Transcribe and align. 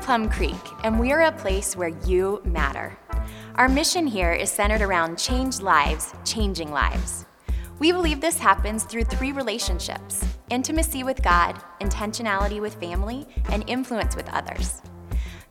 Plum 0.00 0.30
Creek, 0.30 0.54
and 0.82 0.98
we 0.98 1.12
are 1.12 1.22
a 1.22 1.32
place 1.32 1.76
where 1.76 1.88
you 2.06 2.40
matter. 2.44 2.98
Our 3.56 3.68
mission 3.68 4.06
here 4.06 4.32
is 4.32 4.50
centered 4.50 4.80
around 4.80 5.18
change 5.18 5.60
lives, 5.60 6.14
changing 6.24 6.72
lives. 6.72 7.26
We 7.78 7.92
believe 7.92 8.20
this 8.20 8.38
happens 8.38 8.84
through 8.84 9.04
three 9.04 9.32
relationships 9.32 10.24
intimacy 10.48 11.04
with 11.04 11.22
God, 11.22 11.62
intentionality 11.80 12.60
with 12.60 12.74
family, 12.74 13.26
and 13.50 13.62
influence 13.68 14.16
with 14.16 14.28
others. 14.30 14.80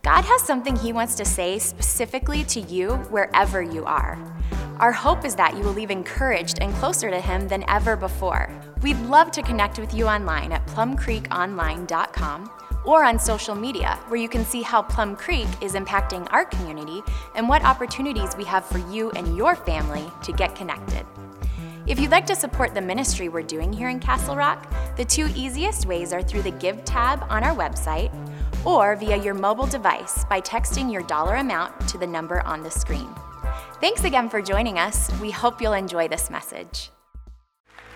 God 0.02 0.26
has 0.26 0.42
something 0.42 0.76
He 0.76 0.94
wants 0.94 1.16
to 1.16 1.26
say 1.26 1.60
specifically 1.60 2.44
to 2.46 2.60
you 2.62 2.96
wherever 3.12 3.62
you 3.62 3.86
are. 3.86 4.18
Our 4.80 4.92
hope 4.92 5.26
is 5.26 5.36
that 5.36 5.56
you 5.56 5.64
will 5.64 5.74
leave 5.74 5.92
encouraged 5.92 6.60
and 6.60 6.74
closer 6.76 7.10
to 7.12 7.22
Him 7.22 7.48
than 7.48 7.64
ever 7.70 7.96
before. 7.96 8.50
We'd 8.82 9.00
love 9.02 9.32
to 9.32 9.44
connect 9.44 9.78
with 9.78 9.94
you 9.94 10.08
online 10.08 10.52
at 10.52 10.66
plumcreekonline.com 10.68 12.52
or 12.86 13.04
on 13.04 13.20
social 13.20 13.56
media, 13.56 14.00
where 14.08 14.20
you 14.20 14.30
can 14.30 14.46
see 14.46 14.62
how 14.62 14.82
Plum 14.82 15.16
Creek 15.16 15.48
is 15.62 15.74
impacting 15.74 16.28
our 16.32 16.46
community 16.46 17.02
and 17.36 17.48
what 17.48 17.64
opportunities 17.64 18.36
we 18.38 18.44
have 18.44 18.66
for 18.66 18.78
you 18.90 19.12
and 19.12 19.36
your 19.36 19.56
family 19.56 20.12
to 20.24 20.32
get 20.32 20.56
connected. 20.56 21.06
If 21.88 22.00
you'd 22.00 22.12
like 22.12 22.28
to 22.28 22.36
support 22.36 22.74
the 22.74 22.82
ministry 22.82 23.30
we're 23.30 23.42
doing 23.42 23.74
here 23.74 23.90
in 23.90 24.00
Castle 24.00 24.36
Rock, 24.36 24.72
the 24.96 25.06
two 25.06 25.28
easiest 25.36 25.86
ways 25.86 26.14
are 26.14 26.22
through 26.22 26.44
the 26.44 26.52
Give 26.52 26.86
tab 26.86 27.26
on 27.30 27.44
our 27.44 27.56
website 27.56 28.14
or 28.66 28.96
via 28.96 29.18
your 29.18 29.34
mobile 29.34 29.66
device 29.66 30.24
by 30.26 30.40
texting 30.42 30.92
your 30.92 31.02
dollar 31.04 31.36
amount 31.36 31.88
to 31.88 31.98
the 31.98 32.06
number 32.06 32.42
on 32.46 32.62
the 32.62 32.70
screen. 32.70 33.10
Thanks 33.82 34.04
again 34.04 34.30
for 34.30 34.42
joining 34.42 34.78
us. 34.78 35.10
We 35.20 35.32
hope 35.32 35.62
you'll 35.62 35.74
enjoy 35.74 36.08
this 36.08 36.30
message. 36.30 36.92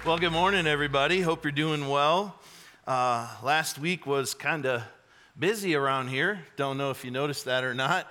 Well, 0.06 0.18
good 0.18 0.32
morning, 0.32 0.66
everybody. 0.66 1.22
Hope 1.22 1.44
you're 1.44 1.52
doing 1.52 1.88
well. 1.88 2.36
Uh, 2.86 3.30
last 3.42 3.80
week 3.80 4.06
was 4.06 4.34
kind 4.34 4.66
of 4.66 4.84
busy 5.40 5.74
around 5.74 6.10
here. 6.10 6.42
Don't 6.58 6.78
know 6.78 6.92
if 6.92 7.06
you 7.06 7.12
noticed 7.12 7.46
that 7.46 7.64
or 7.64 7.74
not. 7.74 8.06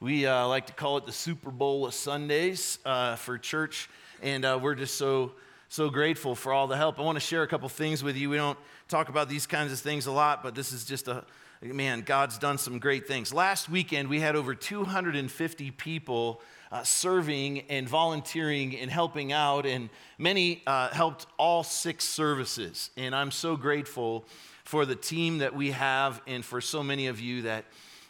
We 0.00 0.26
uh, 0.26 0.46
like 0.46 0.66
to 0.66 0.74
call 0.74 0.98
it 0.98 1.06
the 1.06 1.12
Super 1.12 1.50
Bowl 1.50 1.86
of 1.86 1.94
Sundays 1.94 2.78
uh, 2.84 3.16
for 3.16 3.38
church, 3.38 3.88
and 4.22 4.44
uh, 4.44 4.58
we're 4.60 4.74
just 4.74 4.96
so 4.96 5.32
so 5.70 5.88
grateful 5.88 6.34
for 6.34 6.52
all 6.52 6.66
the 6.66 6.76
help. 6.76 6.98
I 6.98 7.02
want 7.02 7.16
to 7.16 7.20
share 7.20 7.42
a 7.42 7.46
couple 7.46 7.70
things 7.70 8.04
with 8.04 8.18
you. 8.18 8.28
We 8.28 8.36
don't 8.36 8.58
talk 8.86 9.08
about 9.08 9.30
these 9.30 9.46
kinds 9.46 9.72
of 9.72 9.78
things 9.78 10.04
a 10.04 10.12
lot, 10.12 10.42
but 10.42 10.54
this 10.54 10.72
is 10.72 10.84
just 10.84 11.08
a 11.08 11.24
man. 11.62 12.02
God's 12.02 12.36
done 12.36 12.58
some 12.58 12.78
great 12.78 13.08
things. 13.08 13.32
Last 13.32 13.70
weekend 13.70 14.10
we 14.10 14.20
had 14.20 14.36
over 14.36 14.54
250 14.54 15.70
people 15.70 16.42
uh, 16.70 16.82
serving 16.82 17.60
and 17.68 17.88
volunteering 17.88 18.76
and 18.76 18.90
helping 18.90 19.32
out, 19.32 19.66
and 19.66 19.88
many 20.18 20.62
uh, 20.66 20.88
helped 20.88 21.26
all 21.38 21.62
six 21.62 22.04
services. 22.04 22.90
And 22.96 23.14
I'm 23.14 23.30
so 23.30 23.56
grateful 23.56 24.26
for 24.64 24.84
the 24.84 24.96
team 24.96 25.38
that 25.38 25.54
we 25.54 25.70
have 25.70 26.20
and 26.26 26.44
for 26.44 26.60
so 26.60 26.82
many 26.82 27.06
of 27.06 27.20
you 27.20 27.42
that 27.42 27.64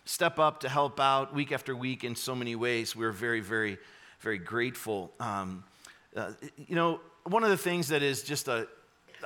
step 0.05 0.39
up 0.39 0.61
to 0.61 0.69
help 0.69 0.99
out 0.99 1.35
week 1.35 1.53
after 1.53 1.77
week 1.77 2.03
in 2.03 2.17
so 2.17 2.35
many 2.35 2.57
ways. 2.57 2.97
We're 2.97 3.13
very, 3.13 3.41
very, 3.41 3.79
very 4.21 4.39
grateful. 4.39 5.13
Um, 5.21 5.63
uh, 6.17 6.33
you 6.57 6.75
know, 6.75 7.01
one 7.25 7.45
of 7.45 7.51
the 7.51 7.57
things 7.57 7.89
that 7.89 8.03
is 8.03 8.23
just 8.23 8.49
a, 8.49 8.67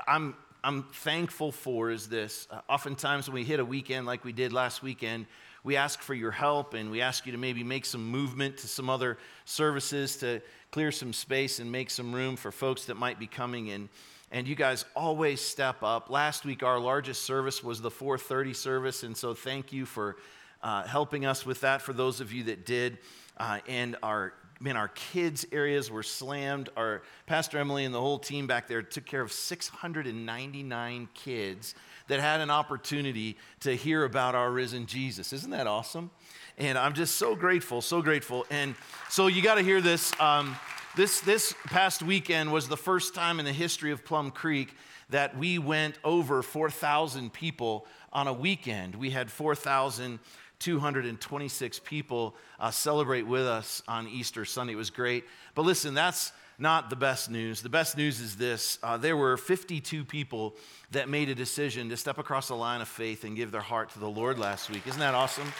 I'm, 0.06 0.34
I'm 0.64 0.82
thankful 0.92 1.52
for 1.52 1.90
is 1.90 2.08
this. 2.08 2.46
Uh, 2.50 2.60
oftentimes, 2.68 3.28
when 3.28 3.34
we 3.34 3.44
hit 3.44 3.60
a 3.60 3.64
weekend 3.64 4.06
like 4.06 4.24
we 4.24 4.32
did 4.32 4.52
last 4.52 4.82
weekend, 4.82 5.26
we 5.64 5.76
ask 5.76 6.00
for 6.00 6.14
your 6.14 6.32
help 6.32 6.74
and 6.74 6.90
we 6.90 7.00
ask 7.00 7.24
you 7.24 7.32
to 7.32 7.38
maybe 7.38 7.62
make 7.62 7.84
some 7.84 8.04
movement 8.04 8.58
to 8.58 8.68
some 8.68 8.90
other 8.90 9.18
services 9.44 10.16
to 10.16 10.40
clear 10.70 10.90
some 10.90 11.12
space 11.12 11.60
and 11.60 11.70
make 11.70 11.90
some 11.90 12.12
room 12.12 12.36
for 12.36 12.50
folks 12.50 12.86
that 12.86 12.96
might 12.96 13.18
be 13.18 13.26
coming 13.26 13.68
in. 13.68 13.88
And 14.32 14.48
you 14.48 14.54
guys 14.54 14.84
always 14.96 15.40
step 15.40 15.82
up. 15.82 16.10
Last 16.10 16.44
week 16.44 16.62
our 16.62 16.80
largest 16.80 17.22
service 17.22 17.62
was 17.62 17.80
the 17.80 17.90
430 17.90 18.54
service 18.54 19.02
and 19.02 19.16
so 19.16 19.34
thank 19.34 19.72
you 19.72 19.86
for 19.86 20.16
uh, 20.62 20.84
helping 20.84 21.26
us 21.26 21.46
with 21.46 21.60
that 21.60 21.82
for 21.82 21.92
those 21.92 22.20
of 22.20 22.32
you 22.32 22.44
that 22.44 22.66
did. 22.66 22.98
Uh, 23.36 23.60
and 23.68 23.96
our 24.02 24.32
man 24.58 24.76
our 24.76 24.88
kids 24.88 25.44
areas 25.52 25.90
were 25.90 26.02
slammed. 26.02 26.70
Our 26.76 27.02
pastor 27.26 27.58
emily 27.58 27.84
and 27.84 27.94
the 27.94 28.00
whole 28.00 28.18
team 28.18 28.48
back 28.48 28.66
there 28.66 28.82
took 28.82 29.04
care 29.04 29.22
of 29.22 29.32
699 29.32 31.08
kids 31.14 31.74
that 32.08 32.20
had 32.20 32.40
an 32.40 32.50
opportunity 32.50 33.36
to 33.60 33.74
hear 33.74 34.04
about 34.04 34.34
our 34.34 34.50
risen 34.50 34.86
Jesus. 34.86 35.32
Isn't 35.32 35.50
that 35.50 35.66
awesome? 35.66 36.10
And 36.58 36.76
I'm 36.76 36.94
just 36.94 37.16
so 37.16 37.34
grateful, 37.34 37.80
so 37.80 38.02
grateful. 38.02 38.44
And 38.50 38.74
so 39.08 39.26
you 39.26 39.42
got 39.42 39.54
to 39.56 39.62
hear 39.62 39.80
this. 39.80 40.12
Um, 40.20 40.56
this. 40.96 41.20
This 41.20 41.54
past 41.64 42.02
weekend 42.02 42.52
was 42.52 42.68
the 42.68 42.76
first 42.76 43.14
time 43.14 43.38
in 43.38 43.46
the 43.46 43.52
history 43.52 43.92
of 43.92 44.04
Plum 44.04 44.30
Creek 44.30 44.74
that 45.10 45.36
we 45.36 45.58
went 45.58 45.98
over 46.04 46.42
4,000 46.42 47.32
people 47.32 47.86
on 48.12 48.28
a 48.28 48.32
weekend. 48.32 48.94
We 48.94 49.10
had 49.10 49.28
4,226 49.30 51.78
people 51.80 52.36
uh, 52.60 52.70
celebrate 52.70 53.22
with 53.22 53.46
us 53.46 53.82
on 53.88 54.06
Easter 54.08 54.44
Sunday. 54.44 54.74
It 54.74 54.76
was 54.76 54.90
great. 54.90 55.24
But 55.54 55.62
listen, 55.62 55.94
that's 55.94 56.32
not 56.58 56.90
the 56.90 56.96
best 56.96 57.30
news. 57.30 57.62
The 57.62 57.68
best 57.68 57.96
news 57.96 58.20
is 58.20 58.36
this 58.36 58.78
uh, 58.82 58.96
there 58.96 59.16
were 59.16 59.36
52 59.36 60.04
people 60.04 60.56
that 60.90 61.08
made 61.08 61.28
a 61.28 61.34
decision 61.34 61.88
to 61.88 61.96
step 61.96 62.18
across 62.18 62.48
the 62.48 62.54
line 62.54 62.80
of 62.80 62.88
faith 62.88 63.24
and 63.24 63.36
give 63.36 63.50
their 63.50 63.60
heart 63.60 63.90
to 63.90 63.98
the 63.98 64.08
Lord 64.08 64.38
last 64.38 64.70
week. 64.70 64.86
Isn't 64.86 65.00
that 65.00 65.14
awesome? 65.14 65.52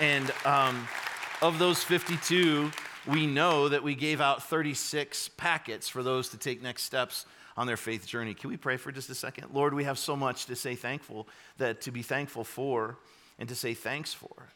And 0.00 0.32
um, 0.44 0.88
of 1.40 1.58
those 1.58 1.82
52, 1.82 2.70
we 3.06 3.26
know 3.26 3.68
that 3.68 3.82
we 3.82 3.94
gave 3.94 4.20
out 4.20 4.42
36 4.42 5.28
packets 5.36 5.88
for 5.88 6.02
those 6.02 6.28
to 6.30 6.38
take 6.38 6.62
next 6.62 6.82
steps 6.82 7.26
on 7.56 7.66
their 7.66 7.76
faith 7.76 8.06
journey. 8.06 8.34
Can 8.34 8.50
we 8.50 8.56
pray 8.56 8.76
for 8.76 8.92
just 8.92 9.10
a 9.10 9.14
second? 9.14 9.48
Lord, 9.52 9.74
we 9.74 9.84
have 9.84 9.98
so 9.98 10.16
much 10.16 10.46
to 10.46 10.56
say 10.56 10.74
thankful 10.74 11.28
that 11.58 11.82
to 11.82 11.90
be 11.90 12.02
thankful 12.02 12.44
for 12.44 12.96
and 13.38 13.48
to 13.48 13.54
say 13.54 13.74
thanks 13.74 14.14
for 14.14 14.48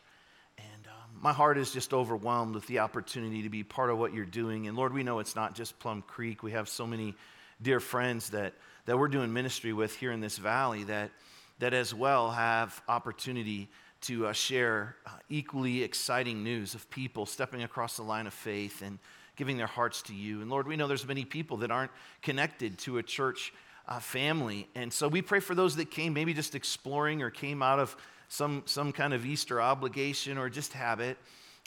my 1.20 1.32
heart 1.32 1.58
is 1.58 1.72
just 1.72 1.92
overwhelmed 1.92 2.54
with 2.54 2.66
the 2.66 2.80
opportunity 2.80 3.42
to 3.42 3.48
be 3.48 3.62
part 3.62 3.90
of 3.90 3.98
what 3.98 4.12
you're 4.12 4.24
doing. 4.24 4.66
And 4.66 4.76
Lord, 4.76 4.92
we 4.92 5.02
know 5.02 5.18
it's 5.18 5.36
not 5.36 5.54
just 5.54 5.78
Plum 5.78 6.02
Creek. 6.02 6.42
We 6.42 6.52
have 6.52 6.68
so 6.68 6.86
many 6.86 7.14
dear 7.62 7.80
friends 7.80 8.30
that, 8.30 8.54
that 8.86 8.98
we're 8.98 9.08
doing 9.08 9.32
ministry 9.32 9.72
with 9.72 9.94
here 9.96 10.12
in 10.12 10.20
this 10.20 10.38
valley 10.38 10.84
that, 10.84 11.10
that 11.58 11.74
as 11.74 11.94
well 11.94 12.30
have 12.30 12.80
opportunity 12.88 13.68
to 14.02 14.26
uh, 14.26 14.32
share 14.32 14.96
uh, 15.06 15.10
equally 15.28 15.82
exciting 15.82 16.44
news 16.44 16.74
of 16.74 16.88
people 16.90 17.26
stepping 17.26 17.62
across 17.62 17.96
the 17.96 18.02
line 18.02 18.26
of 18.26 18.34
faith 18.34 18.82
and 18.82 18.98
giving 19.36 19.56
their 19.56 19.66
hearts 19.66 20.02
to 20.02 20.14
you. 20.14 20.40
And 20.40 20.50
Lord, 20.50 20.66
we 20.66 20.76
know 20.76 20.86
there's 20.86 21.06
many 21.06 21.24
people 21.24 21.58
that 21.58 21.70
aren't 21.70 21.90
connected 22.22 22.78
to 22.78 22.98
a 22.98 23.02
church 23.02 23.52
uh, 23.88 24.00
family. 24.00 24.68
And 24.74 24.92
so 24.92 25.08
we 25.08 25.22
pray 25.22 25.40
for 25.40 25.54
those 25.54 25.76
that 25.76 25.90
came 25.90 26.12
maybe 26.12 26.34
just 26.34 26.54
exploring 26.54 27.22
or 27.22 27.30
came 27.30 27.62
out 27.62 27.78
of 27.78 27.96
some, 28.28 28.62
some 28.66 28.92
kind 28.92 29.14
of 29.14 29.24
Easter 29.24 29.60
obligation 29.60 30.38
or 30.38 30.48
just 30.48 30.72
habit. 30.72 31.16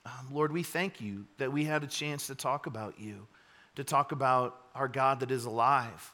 Um, 0.06 0.28
Lord, 0.31 0.52
we 0.52 0.64
thank 0.64 1.02
you 1.02 1.25
that 1.38 1.52
we 1.52 1.66
had 1.66 1.84
a 1.84 1.88
chance 1.88 2.28
to 2.28 2.36
talk 2.36 2.66
about 2.66 3.00
you, 3.00 3.28
to 3.75 3.84
talk 3.84 4.12
about 4.12 4.56
our 4.75 4.88
God 4.88 5.19
that 5.22 5.31
is 5.31 5.46
alive. 5.46 6.14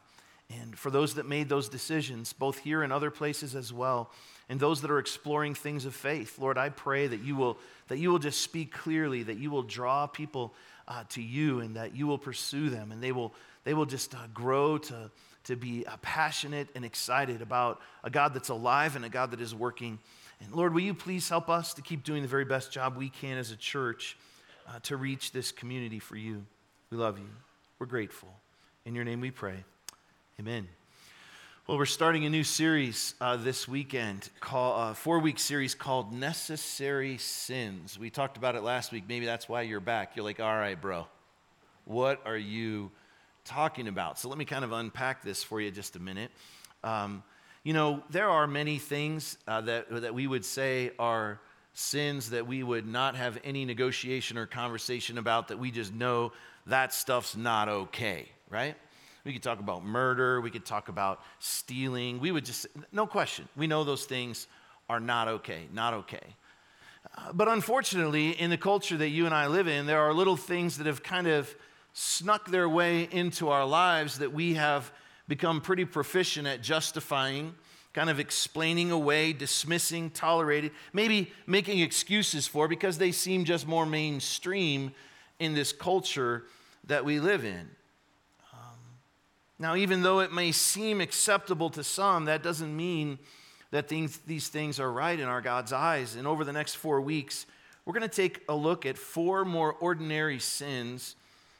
And 0.49 0.77
for 0.77 0.91
those 0.91 1.15
that 1.15 1.27
made 1.27 1.49
those 1.49 1.69
decisions, 1.69 2.33
both 2.33 2.59
here 2.59 2.83
and 2.83 2.93
other 2.93 3.09
places 3.09 3.55
as 3.55 3.73
well, 3.73 4.11
and 4.47 4.59
those 4.59 4.81
that 4.81 4.91
are 4.91 4.99
exploring 4.99 5.55
things 5.55 5.85
of 5.85 5.95
faith, 5.95 6.37
Lord, 6.37 6.57
I 6.57 6.69
pray 6.69 7.07
that 7.07 7.21
you 7.21 7.35
will, 7.35 7.57
that 7.87 7.97
you 7.97 8.11
will 8.11 8.19
just 8.19 8.41
speak 8.41 8.71
clearly, 8.71 9.23
that 9.23 9.37
you 9.37 9.49
will 9.49 9.63
draw 9.63 10.05
people 10.05 10.53
uh, 10.87 11.03
to 11.09 11.21
you, 11.21 11.61
and 11.61 11.75
that 11.77 11.95
you 11.95 12.05
will 12.05 12.19
pursue 12.19 12.69
them, 12.69 12.91
and 12.91 13.01
they 13.01 13.11
will, 13.11 13.33
they 13.63 13.73
will 13.73 13.87
just 13.87 14.13
uh, 14.13 14.19
grow 14.35 14.77
to, 14.77 15.09
to 15.45 15.55
be 15.55 15.83
uh, 15.87 15.97
passionate 16.03 16.67
and 16.75 16.85
excited 16.85 17.41
about 17.41 17.81
a 18.03 18.11
God 18.11 18.35
that's 18.35 18.49
alive 18.49 18.95
and 18.95 19.03
a 19.03 19.09
God 19.09 19.31
that 19.31 19.41
is 19.41 19.55
working 19.55 19.97
and 20.45 20.55
Lord, 20.55 20.73
will 20.73 20.81
you 20.81 20.93
please 20.93 21.27
help 21.27 21.49
us 21.49 21.73
to 21.73 21.81
keep 21.81 22.03
doing 22.03 22.21
the 22.21 22.27
very 22.27 22.45
best 22.45 22.71
job 22.71 22.95
we 22.97 23.09
can 23.09 23.37
as 23.37 23.51
a 23.51 23.55
church 23.55 24.15
uh, 24.67 24.79
to 24.83 24.95
reach 24.95 25.31
this 25.31 25.51
community 25.51 25.99
for 25.99 26.15
you? 26.15 26.45
We 26.91 26.97
love 26.97 27.17
you. 27.17 27.29
We're 27.79 27.87
grateful. 27.87 28.29
In 28.85 28.93
your 28.93 29.03
name 29.03 29.21
we 29.21 29.31
pray. 29.31 29.63
Amen. 30.39 30.67
Well, 31.65 31.79
we're 31.79 31.85
starting 31.87 32.25
a 32.25 32.29
new 32.29 32.43
series 32.43 33.15
uh, 33.19 33.37
this 33.37 33.67
weekend, 33.67 34.29
call, 34.39 34.79
uh, 34.79 34.93
four 34.93 35.17
week 35.17 35.39
series 35.39 35.73
called 35.73 36.13
Necessary 36.13 37.17
Sins. 37.17 37.97
We 37.97 38.11
talked 38.11 38.37
about 38.37 38.55
it 38.55 38.61
last 38.61 38.91
week. 38.91 39.05
Maybe 39.07 39.25
that's 39.25 39.49
why 39.49 39.63
you're 39.63 39.79
back. 39.79 40.15
You're 40.15 40.25
like, 40.25 40.39
all 40.39 40.55
right, 40.55 40.79
bro, 40.79 41.07
what 41.85 42.21
are 42.23 42.37
you 42.37 42.91
talking 43.45 43.87
about? 43.87 44.19
So 44.19 44.29
let 44.29 44.37
me 44.37 44.45
kind 44.45 44.63
of 44.63 44.71
unpack 44.73 45.23
this 45.23 45.43
for 45.43 45.59
you 45.59 45.71
just 45.71 45.95
a 45.95 45.99
minute. 45.99 46.29
Um, 46.83 47.23
you 47.65 47.73
know, 47.73 48.03
there 48.11 48.29
are 48.29 48.45
many 48.45 48.77
things 48.77 49.39
uh, 49.47 49.59
that, 49.61 49.89
that 49.89 50.13
we 50.13 50.27
would 50.27 50.45
say 50.45 50.91
are 50.99 51.39
sins 51.73 52.29
that 52.29 52.45
we 52.45 52.61
would 52.61 52.85
not 52.85 53.15
have 53.15 53.39
any 53.43 53.65
negotiation 53.65 54.37
or 54.37 54.45
conversation 54.45 55.17
about 55.17 55.47
that 55.47 55.57
we 55.57 55.71
just 55.71 55.91
know 55.91 56.31
that 56.67 56.93
stuff's 56.93 57.35
not 57.35 57.67
okay, 57.67 58.29
right? 58.51 58.75
We 59.23 59.33
could 59.33 59.41
talk 59.41 59.59
about 59.59 59.83
murder, 59.83 60.39
we 60.41 60.51
could 60.51 60.63
talk 60.63 60.89
about 60.89 61.21
stealing. 61.39 62.19
We 62.19 62.31
would 62.31 62.45
just, 62.45 62.67
no 62.91 63.07
question, 63.07 63.49
we 63.57 63.65
know 63.65 63.83
those 63.83 64.05
things 64.05 64.45
are 64.87 64.99
not 64.99 65.27
okay, 65.27 65.63
not 65.73 65.95
okay. 65.95 66.35
Uh, 67.17 67.33
but 67.33 67.47
unfortunately, 67.47 68.29
in 68.29 68.51
the 68.51 68.57
culture 68.57 68.95
that 68.95 69.09
you 69.09 69.25
and 69.25 69.33
I 69.33 69.47
live 69.47 69.67
in, 69.67 69.87
there 69.87 70.01
are 70.01 70.13
little 70.13 70.37
things 70.37 70.77
that 70.77 70.85
have 70.85 71.01
kind 71.01 71.25
of 71.25 71.53
snuck 71.93 72.47
their 72.51 72.69
way 72.69 73.09
into 73.11 73.49
our 73.49 73.65
lives 73.65 74.19
that 74.19 74.31
we 74.31 74.53
have 74.53 74.91
become 75.27 75.61
pretty 75.61 75.85
proficient 75.85 76.47
at 76.47 76.61
justifying 76.61 77.53
kind 77.95 78.09
of 78.09 78.19
explaining 78.19 78.91
away, 78.91 79.31
dismissing, 79.31 80.09
tolerating, 80.09 80.69
maybe 80.91 81.31
making 81.47 81.79
excuses 81.79 82.45
for 82.45 82.67
because 82.67 82.97
they 82.97 83.09
seem 83.09 83.45
just 83.45 83.65
more 83.65 83.85
mainstream 83.85 84.91
in 85.39 85.53
this 85.53 85.71
culture 85.71 86.43
that 86.83 87.05
we 87.05 87.21
live 87.21 87.45
in. 87.45 87.69
Um, 88.51 88.77
now, 89.57 89.77
even 89.77 90.03
though 90.03 90.19
it 90.19 90.33
may 90.33 90.51
seem 90.51 90.99
acceptable 90.99 91.69
to 91.69 91.85
some, 91.85 92.25
that 92.25 92.43
doesn't 92.43 92.75
mean 92.75 93.17
that 93.71 93.87
things, 93.87 94.17
these 94.27 94.49
things 94.49 94.77
are 94.77 94.91
right 94.91 95.17
in 95.17 95.29
our 95.29 95.41
God's 95.41 95.71
eyes. 95.71 96.15
And 96.17 96.27
over 96.27 96.43
the 96.43 96.53
next 96.53 96.75
four 96.75 96.99
weeks, 96.99 97.45
we're 97.85 97.93
going 97.93 98.01
to 98.01 98.09
take 98.09 98.43
a 98.49 98.55
look 98.55 98.85
at 98.85 98.97
four 98.97 99.45
more 99.45 99.71
ordinary 99.71 100.39
sins 100.39 101.15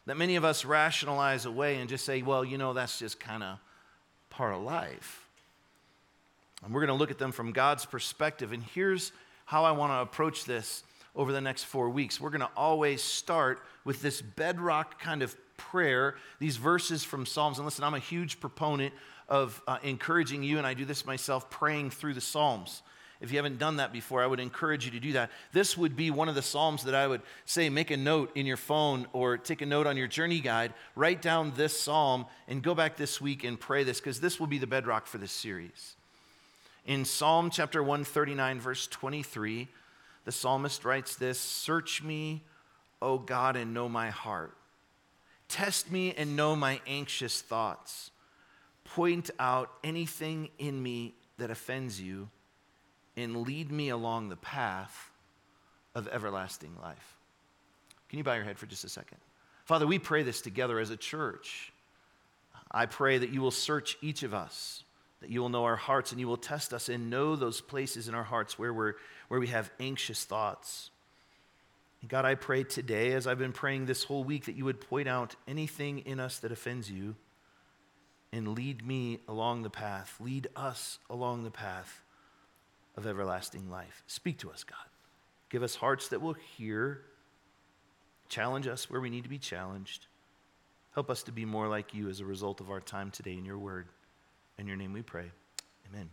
that 0.05 0.17
many 0.17 0.35
of 0.35 0.45
us 0.45 0.65
rationalize 0.65 1.45
away 1.45 1.77
and 1.77 1.89
just 1.89 2.05
say, 2.05 2.21
well, 2.21 2.45
you 2.45 2.57
know, 2.57 2.73
that's 2.73 2.99
just 2.99 3.19
kind 3.19 3.43
of 3.43 3.57
part 4.29 4.53
of 4.53 4.61
life. 4.61 5.27
And 6.63 6.73
we're 6.73 6.81
going 6.81 6.95
to 6.95 6.99
look 6.99 7.11
at 7.11 7.17
them 7.17 7.31
from 7.31 7.51
God's 7.51 7.85
perspective. 7.85 8.51
And 8.51 8.63
here's 8.63 9.11
how 9.45 9.65
I 9.65 9.71
want 9.71 9.91
to 9.91 9.97
approach 9.97 10.45
this 10.45 10.83
over 11.15 11.31
the 11.31 11.41
next 11.41 11.63
four 11.63 11.89
weeks. 11.89 12.19
We're 12.19 12.29
going 12.29 12.41
to 12.41 12.49
always 12.55 13.01
start 13.01 13.61
with 13.83 14.01
this 14.01 14.21
bedrock 14.21 14.99
kind 14.99 15.21
of 15.21 15.35
prayer, 15.57 16.15
these 16.39 16.57
verses 16.57 17.03
from 17.03 17.25
Psalms. 17.25 17.57
And 17.57 17.65
listen, 17.65 17.83
I'm 17.83 17.93
a 17.93 17.99
huge 17.99 18.39
proponent 18.39 18.93
of 19.29 19.61
uh, 19.67 19.77
encouraging 19.83 20.43
you, 20.43 20.57
and 20.57 20.67
I 20.67 20.73
do 20.73 20.85
this 20.85 21.05
myself, 21.05 21.49
praying 21.49 21.91
through 21.91 22.13
the 22.13 22.21
Psalms. 22.21 22.81
If 23.21 23.31
you 23.31 23.37
haven't 23.37 23.59
done 23.59 23.77
that 23.77 23.93
before, 23.93 24.21
I 24.21 24.27
would 24.27 24.39
encourage 24.39 24.85
you 24.85 24.91
to 24.91 24.99
do 24.99 25.13
that. 25.13 25.31
This 25.53 25.77
would 25.77 25.95
be 25.95 26.11
one 26.11 26.29
of 26.29 26.35
the 26.35 26.41
Psalms 26.41 26.83
that 26.83 26.95
I 26.95 27.07
would 27.07 27.21
say 27.45 27.69
make 27.69 27.91
a 27.91 27.97
note 27.97 28.31
in 28.35 28.45
your 28.45 28.57
phone 28.57 29.07
or 29.13 29.37
take 29.37 29.61
a 29.61 29.65
note 29.65 29.87
on 29.87 29.97
your 29.97 30.07
journey 30.07 30.41
guide. 30.41 30.73
Write 30.95 31.21
down 31.21 31.53
this 31.55 31.79
Psalm 31.79 32.25
and 32.47 32.61
go 32.61 32.75
back 32.75 32.97
this 32.97 33.21
week 33.21 33.43
and 33.43 33.59
pray 33.59 33.83
this 33.83 33.99
because 33.99 34.19
this 34.19 34.39
will 34.39 34.47
be 34.47 34.57
the 34.57 34.67
bedrock 34.67 35.07
for 35.07 35.17
this 35.17 35.31
series. 35.31 35.95
In 36.85 37.05
Psalm 37.05 37.49
chapter 37.49 37.81
139, 37.81 38.59
verse 38.59 38.85
23, 38.87 39.67
the 40.25 40.31
psalmist 40.31 40.83
writes 40.83 41.15
this 41.15 41.39
Search 41.39 42.03
me, 42.03 42.43
O 43.01 43.17
God, 43.17 43.55
and 43.55 43.73
know 43.73 43.87
my 43.87 44.09
heart. 44.09 44.55
Test 45.47 45.91
me 45.91 46.13
and 46.15 46.35
know 46.35 46.55
my 46.55 46.81
anxious 46.85 47.41
thoughts. 47.41 48.11
Point 48.83 49.29
out 49.39 49.71
anything 49.83 50.49
in 50.59 50.81
me 50.81 51.13
that 51.37 51.51
offends 51.51 52.01
you, 52.01 52.29
and 53.17 53.43
lead 53.43 53.71
me 53.71 53.89
along 53.89 54.29
the 54.29 54.35
path 54.35 55.11
of 55.93 56.07
everlasting 56.07 56.75
life. 56.81 57.17
Can 58.09 58.17
you 58.17 58.23
bow 58.23 58.33
your 58.33 58.43
head 58.43 58.57
for 58.57 58.65
just 58.65 58.83
a 58.83 58.89
second? 58.89 59.17
Father, 59.65 59.87
we 59.87 59.99
pray 59.99 60.23
this 60.23 60.41
together 60.41 60.79
as 60.79 60.89
a 60.89 60.97
church. 60.97 61.71
I 62.69 62.85
pray 62.85 63.17
that 63.17 63.29
you 63.29 63.41
will 63.41 63.51
search 63.51 63.97
each 64.01 64.23
of 64.23 64.33
us 64.33 64.83
that 65.25 65.31
you 65.31 65.41
will 65.41 65.49
know 65.49 65.63
our 65.63 65.75
hearts 65.75 66.11
and 66.11 66.19
you 66.19 66.27
will 66.27 66.37
test 66.37 66.71
us 66.71 66.87
and 66.87 67.09
know 67.09 67.35
those 67.35 67.59
places 67.59 68.07
in 68.07 68.13
our 68.13 68.23
hearts 68.23 68.59
where, 68.59 68.71
we're, 68.71 68.93
where 69.27 69.39
we 69.39 69.47
have 69.47 69.71
anxious 69.79 70.23
thoughts. 70.23 70.91
And 72.01 72.09
God, 72.11 72.25
I 72.25 72.35
pray 72.35 72.63
today, 72.63 73.13
as 73.13 73.25
I've 73.25 73.39
been 73.39 73.51
praying 73.51 73.87
this 73.87 74.03
whole 74.03 74.23
week, 74.23 74.45
that 74.45 74.55
you 74.55 74.65
would 74.65 74.79
point 74.79 75.07
out 75.07 75.35
anything 75.47 75.97
in 75.99 76.19
us 76.19 76.37
that 76.39 76.51
offends 76.51 76.91
you 76.91 77.15
and 78.31 78.49
lead 78.49 78.85
me 78.85 79.19
along 79.27 79.63
the 79.63 79.69
path, 79.71 80.15
lead 80.19 80.47
us 80.55 80.99
along 81.09 81.43
the 81.43 81.49
path 81.49 82.03
of 82.97 83.07
everlasting 83.07 83.69
life. 83.69 84.03
Speak 84.07 84.39
to 84.39 84.51
us, 84.51 84.63
God. 84.63 84.77
Give 85.49 85.63
us 85.63 85.75
hearts 85.75 86.09
that 86.09 86.21
will 86.21 86.35
hear, 86.57 87.01
challenge 88.29 88.67
us 88.67 88.89
where 88.89 89.01
we 89.01 89.09
need 89.09 89.23
to 89.23 89.29
be 89.29 89.37
challenged. 89.37 90.07
Help 90.93 91.09
us 91.09 91.23
to 91.23 91.31
be 91.31 91.45
more 91.45 91.67
like 91.67 91.93
you 91.93 92.09
as 92.09 92.19
a 92.19 92.25
result 92.25 92.61
of 92.61 92.71
our 92.71 92.79
time 92.79 93.11
today 93.11 93.33
in 93.33 93.45
your 93.45 93.57
word. 93.57 93.87
In 94.57 94.67
your 94.67 94.77
name 94.77 94.93
we 94.93 95.01
pray. 95.01 95.29
Amen. 95.89 96.09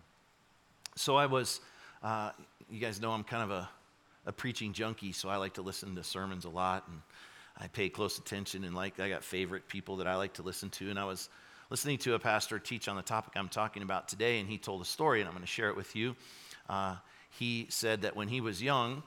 So 0.97 1.17
I 1.17 1.27
was, 1.27 1.61
uh, 2.03 2.31
you 2.69 2.81
guys 2.81 3.01
know 3.01 3.13
I'm 3.13 3.25
kind 3.25 3.45
of 3.45 3.51
a, 3.51 3.69
a 4.27 4.33
preaching 4.33 4.73
junkie, 4.73 5.13
so 5.13 5.29
I 5.29 5.37
like 5.37 5.55
to 5.55 5.63
listen 5.63 5.95
to 5.95 6.05
sermons 6.05 6.45
a 6.45 6.51
lot 6.51 6.89
and 6.89 7.01
I 7.59 7.69
pay 7.69 7.89
close 7.89 8.19
attention 8.19 8.65
and 8.65 8.75
like 8.75 8.99
I 8.99 9.09
got 9.09 9.23
favorite 9.23 9.69
people 9.69 9.97
that 9.97 10.07
I 10.07 10.17
like 10.17 10.35
to 10.35 10.43
listen 10.43 10.71
to. 10.71 10.91
And 10.91 10.99
I 10.99 11.05
was 11.05 11.29
listening 11.71 11.97
to 11.99 12.15
a 12.15 12.19
pastor 12.19 12.59
teach 12.59 12.89
on 12.89 12.97
the 12.97 13.03
topic 13.03 13.33
I'm 13.37 13.49
talking 13.49 13.83
about 13.83 14.09
today, 14.09 14.41
and 14.41 14.49
he 14.49 14.59
told 14.59 14.83
a 14.83 14.85
story, 14.85 15.21
and 15.21 15.29
I'm 15.29 15.35
going 15.35 15.43
to 15.43 15.51
share 15.51 15.69
it 15.69 15.77
with 15.77 15.97
you. 15.97 16.15
Uh, 16.69 16.97
he 17.39 17.67
said 17.71 18.03
that 18.03 18.17
when 18.17 18.29
he 18.29 18.41
was 18.41 18.63
young, 18.63 19.03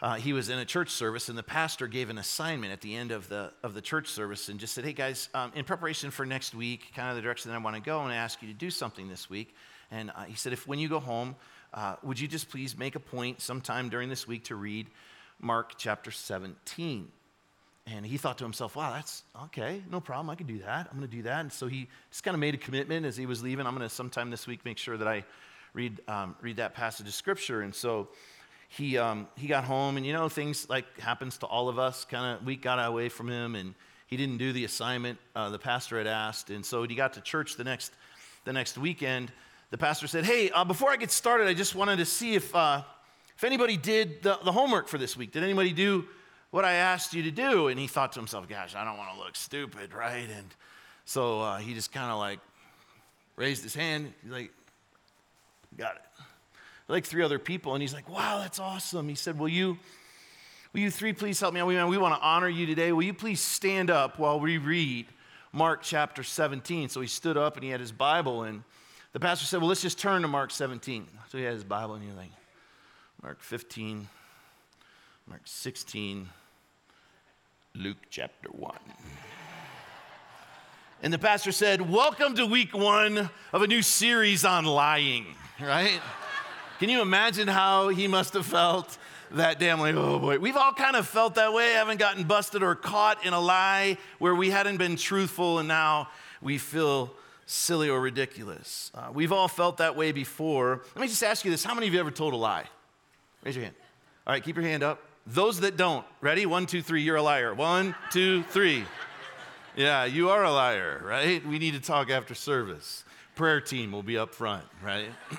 uh, 0.00 0.14
he 0.14 0.32
was 0.32 0.48
in 0.48 0.58
a 0.58 0.64
church 0.64 0.90
service, 0.90 1.28
and 1.28 1.36
the 1.36 1.42
pastor 1.42 1.88
gave 1.88 2.08
an 2.08 2.18
assignment 2.18 2.72
at 2.72 2.80
the 2.80 2.94
end 2.94 3.10
of 3.10 3.28
the, 3.28 3.52
of 3.62 3.74
the 3.74 3.80
church 3.80 4.08
service 4.08 4.48
and 4.48 4.60
just 4.60 4.74
said, 4.74 4.84
Hey 4.84 4.92
guys, 4.92 5.28
um, 5.34 5.50
in 5.54 5.64
preparation 5.64 6.10
for 6.10 6.24
next 6.24 6.54
week, 6.54 6.92
kind 6.94 7.10
of 7.10 7.16
the 7.16 7.22
direction 7.22 7.50
that 7.50 7.56
I 7.56 7.60
want 7.60 7.76
to 7.76 7.82
go, 7.82 8.02
and 8.02 8.12
ask 8.12 8.40
you 8.40 8.48
to 8.48 8.54
do 8.54 8.70
something 8.70 9.08
this 9.08 9.28
week. 9.28 9.54
And 9.90 10.10
uh, 10.10 10.24
he 10.24 10.36
said, 10.36 10.52
If 10.52 10.68
when 10.68 10.78
you 10.78 10.88
go 10.88 11.00
home, 11.00 11.34
uh, 11.74 11.96
would 12.02 12.20
you 12.20 12.28
just 12.28 12.48
please 12.48 12.78
make 12.78 12.94
a 12.94 13.00
point 13.00 13.40
sometime 13.40 13.88
during 13.88 14.08
this 14.08 14.26
week 14.26 14.44
to 14.44 14.54
read 14.54 14.86
Mark 15.40 15.74
chapter 15.76 16.10
17? 16.10 17.10
And 17.86 18.04
he 18.04 18.18
thought 18.18 18.38
to 18.38 18.44
himself, 18.44 18.76
wow, 18.76 18.92
that's 18.92 19.22
okay, 19.44 19.82
no 19.90 20.00
problem. 20.00 20.28
I 20.28 20.34
can 20.34 20.46
do 20.46 20.58
that. 20.58 20.88
I'm 20.90 20.98
going 20.98 21.08
to 21.08 21.16
do 21.16 21.22
that. 21.22 21.40
And 21.40 21.52
so 21.52 21.68
he 21.68 21.88
just 22.10 22.22
kind 22.22 22.34
of 22.34 22.40
made 22.40 22.54
a 22.54 22.58
commitment 22.58 23.06
as 23.06 23.16
he 23.16 23.24
was 23.24 23.42
leaving. 23.42 23.66
I'm 23.66 23.74
going 23.74 23.88
to 23.88 23.94
sometime 23.94 24.30
this 24.30 24.46
week 24.46 24.64
make 24.64 24.76
sure 24.76 24.98
that 24.98 25.08
I 25.08 25.24
read, 25.78 26.00
um, 26.08 26.34
read 26.42 26.56
that 26.56 26.74
passage 26.74 27.06
of 27.06 27.14
scripture. 27.14 27.62
And 27.62 27.72
so 27.72 28.08
he, 28.68 28.98
um, 28.98 29.28
he 29.36 29.46
got 29.46 29.62
home, 29.62 29.96
and 29.96 30.04
you 30.04 30.12
know, 30.12 30.28
things 30.28 30.68
like 30.68 30.98
happens 30.98 31.38
to 31.38 31.46
all 31.46 31.68
of 31.68 31.78
us. 31.78 32.04
Kind 32.04 32.36
of, 32.36 32.44
we 32.44 32.56
got 32.56 32.84
away 32.84 33.08
from 33.08 33.28
him, 33.28 33.54
and 33.54 33.74
he 34.08 34.16
didn't 34.16 34.38
do 34.38 34.52
the 34.52 34.64
assignment 34.64 35.18
uh, 35.36 35.50
the 35.50 35.58
pastor 35.58 35.96
had 35.98 36.08
asked. 36.08 36.50
And 36.50 36.66
so 36.66 36.82
he 36.82 36.96
got 36.96 37.12
to 37.12 37.20
church 37.20 37.56
the 37.56 37.62
next, 37.62 37.92
the 38.44 38.52
next 38.52 38.76
weekend. 38.76 39.30
The 39.70 39.78
pastor 39.78 40.08
said, 40.08 40.24
Hey, 40.24 40.50
uh, 40.50 40.64
before 40.64 40.90
I 40.90 40.96
get 40.96 41.12
started, 41.12 41.46
I 41.46 41.54
just 41.54 41.76
wanted 41.76 41.98
to 41.98 42.04
see 42.04 42.34
if, 42.34 42.52
uh, 42.56 42.82
if 43.36 43.44
anybody 43.44 43.76
did 43.76 44.22
the, 44.22 44.36
the 44.44 44.52
homework 44.52 44.88
for 44.88 44.98
this 44.98 45.16
week. 45.16 45.30
Did 45.30 45.44
anybody 45.44 45.72
do 45.72 46.06
what 46.50 46.64
I 46.64 46.72
asked 46.72 47.14
you 47.14 47.22
to 47.22 47.30
do? 47.30 47.68
And 47.68 47.78
he 47.78 47.86
thought 47.86 48.12
to 48.14 48.18
himself, 48.18 48.48
Gosh, 48.48 48.74
I 48.74 48.84
don't 48.84 48.98
want 48.98 49.12
to 49.12 49.18
look 49.20 49.36
stupid, 49.36 49.94
right? 49.94 50.28
And 50.28 50.48
so 51.04 51.40
uh, 51.40 51.58
he 51.58 51.72
just 51.72 51.92
kind 51.92 52.10
of 52.10 52.18
like 52.18 52.40
raised 53.36 53.62
his 53.62 53.76
hand. 53.76 54.12
He's 54.24 54.32
like, 54.32 54.50
Got 55.78 55.96
it 55.96 56.02
like 56.88 57.04
three 57.04 57.22
other 57.22 57.38
people. 57.38 57.74
And 57.74 57.82
he's 57.82 57.92
like, 57.92 58.08
wow, 58.08 58.38
that's 58.40 58.58
awesome. 58.58 59.08
He 59.08 59.14
said, 59.14 59.38
will 59.38 59.48
you, 59.48 59.78
will 60.72 60.80
you 60.80 60.90
three 60.90 61.12
please 61.12 61.38
help 61.38 61.54
me 61.54 61.60
out? 61.60 61.66
We, 61.66 61.82
we 61.84 61.98
want 61.98 62.14
to 62.14 62.26
honor 62.26 62.48
you 62.48 62.66
today. 62.66 62.92
Will 62.92 63.02
you 63.02 63.14
please 63.14 63.40
stand 63.40 63.90
up 63.90 64.18
while 64.18 64.40
we 64.40 64.58
read 64.58 65.06
Mark 65.52 65.82
chapter 65.82 66.22
17? 66.22 66.88
So 66.88 67.00
he 67.00 67.06
stood 67.06 67.36
up 67.36 67.56
and 67.56 67.64
he 67.64 67.70
had 67.70 67.80
his 67.80 67.92
Bible. 67.92 68.42
And 68.42 68.64
the 69.12 69.20
pastor 69.20 69.44
said, 69.44 69.60
well, 69.60 69.68
let's 69.68 69.82
just 69.82 69.98
turn 69.98 70.22
to 70.22 70.28
Mark 70.28 70.50
17. 70.50 71.06
So 71.28 71.38
he 71.38 71.44
had 71.44 71.52
his 71.52 71.64
Bible 71.64 71.94
and 71.94 72.02
he's 72.04 72.14
like, 72.14 72.30
Mark 73.22 73.42
15, 73.42 74.08
Mark 75.26 75.42
16, 75.44 76.28
Luke 77.74 77.98
chapter 78.08 78.48
1. 78.48 78.74
And 81.02 81.12
the 81.12 81.18
pastor 81.18 81.52
said, 81.52 81.80
Welcome 81.80 82.34
to 82.36 82.46
week 82.46 82.74
one 82.74 83.30
of 83.52 83.62
a 83.62 83.66
new 83.68 83.82
series 83.82 84.44
on 84.44 84.64
lying, 84.64 85.26
right? 85.60 86.00
Can 86.78 86.88
you 86.88 87.02
imagine 87.02 87.48
how 87.48 87.88
he 87.88 88.06
must 88.06 88.34
have 88.34 88.46
felt 88.46 88.98
that 89.32 89.58
damn 89.58 89.80
like, 89.80 89.94
oh 89.94 90.18
boy. 90.18 90.38
We've 90.38 90.56
all 90.56 90.72
kind 90.72 90.96
of 90.96 91.06
felt 91.06 91.34
that 91.34 91.52
way, 91.52 91.72
haven't 91.72 91.98
gotten 91.98 92.24
busted 92.24 92.62
or 92.62 92.74
caught 92.74 93.24
in 93.24 93.32
a 93.32 93.40
lie 93.40 93.98
where 94.18 94.34
we 94.34 94.50
hadn't 94.50 94.78
been 94.78 94.96
truthful 94.96 95.58
and 95.58 95.68
now 95.68 96.08
we 96.40 96.58
feel 96.58 97.12
silly 97.46 97.88
or 97.88 98.00
ridiculous. 98.00 98.90
Uh, 98.94 99.08
we've 99.12 99.32
all 99.32 99.48
felt 99.48 99.78
that 99.78 99.96
way 99.96 100.12
before. 100.12 100.82
Let 100.94 101.02
me 101.02 101.08
just 101.08 101.22
ask 101.22 101.44
you 101.44 101.50
this 101.50 101.64
how 101.64 101.74
many 101.74 101.88
of 101.88 101.94
you 101.94 102.00
ever 102.00 102.10
told 102.10 102.34
a 102.34 102.36
lie? 102.36 102.64
Raise 103.44 103.56
your 103.56 103.64
hand. 103.64 103.76
All 104.26 104.32
right, 104.32 104.42
keep 104.42 104.56
your 104.56 104.64
hand 104.64 104.82
up. 104.82 105.02
Those 105.26 105.60
that 105.60 105.76
don't, 105.76 106.06
ready? 106.20 106.46
One, 106.46 106.66
two, 106.66 106.82
three, 106.82 107.02
you're 107.02 107.16
a 107.16 107.22
liar. 107.22 107.54
One, 107.54 107.94
two, 108.10 108.44
three. 108.44 108.84
Yeah, 109.76 110.06
you 110.06 110.30
are 110.30 110.42
a 110.42 110.50
liar, 110.50 111.00
right? 111.04 111.44
We 111.46 111.58
need 111.58 111.74
to 111.74 111.80
talk 111.80 112.10
after 112.10 112.34
service. 112.34 113.04
Prayer 113.38 113.60
team 113.60 113.92
will 113.92 114.02
be 114.02 114.18
up 114.18 114.34
front, 114.34 114.64
right? 114.82 115.06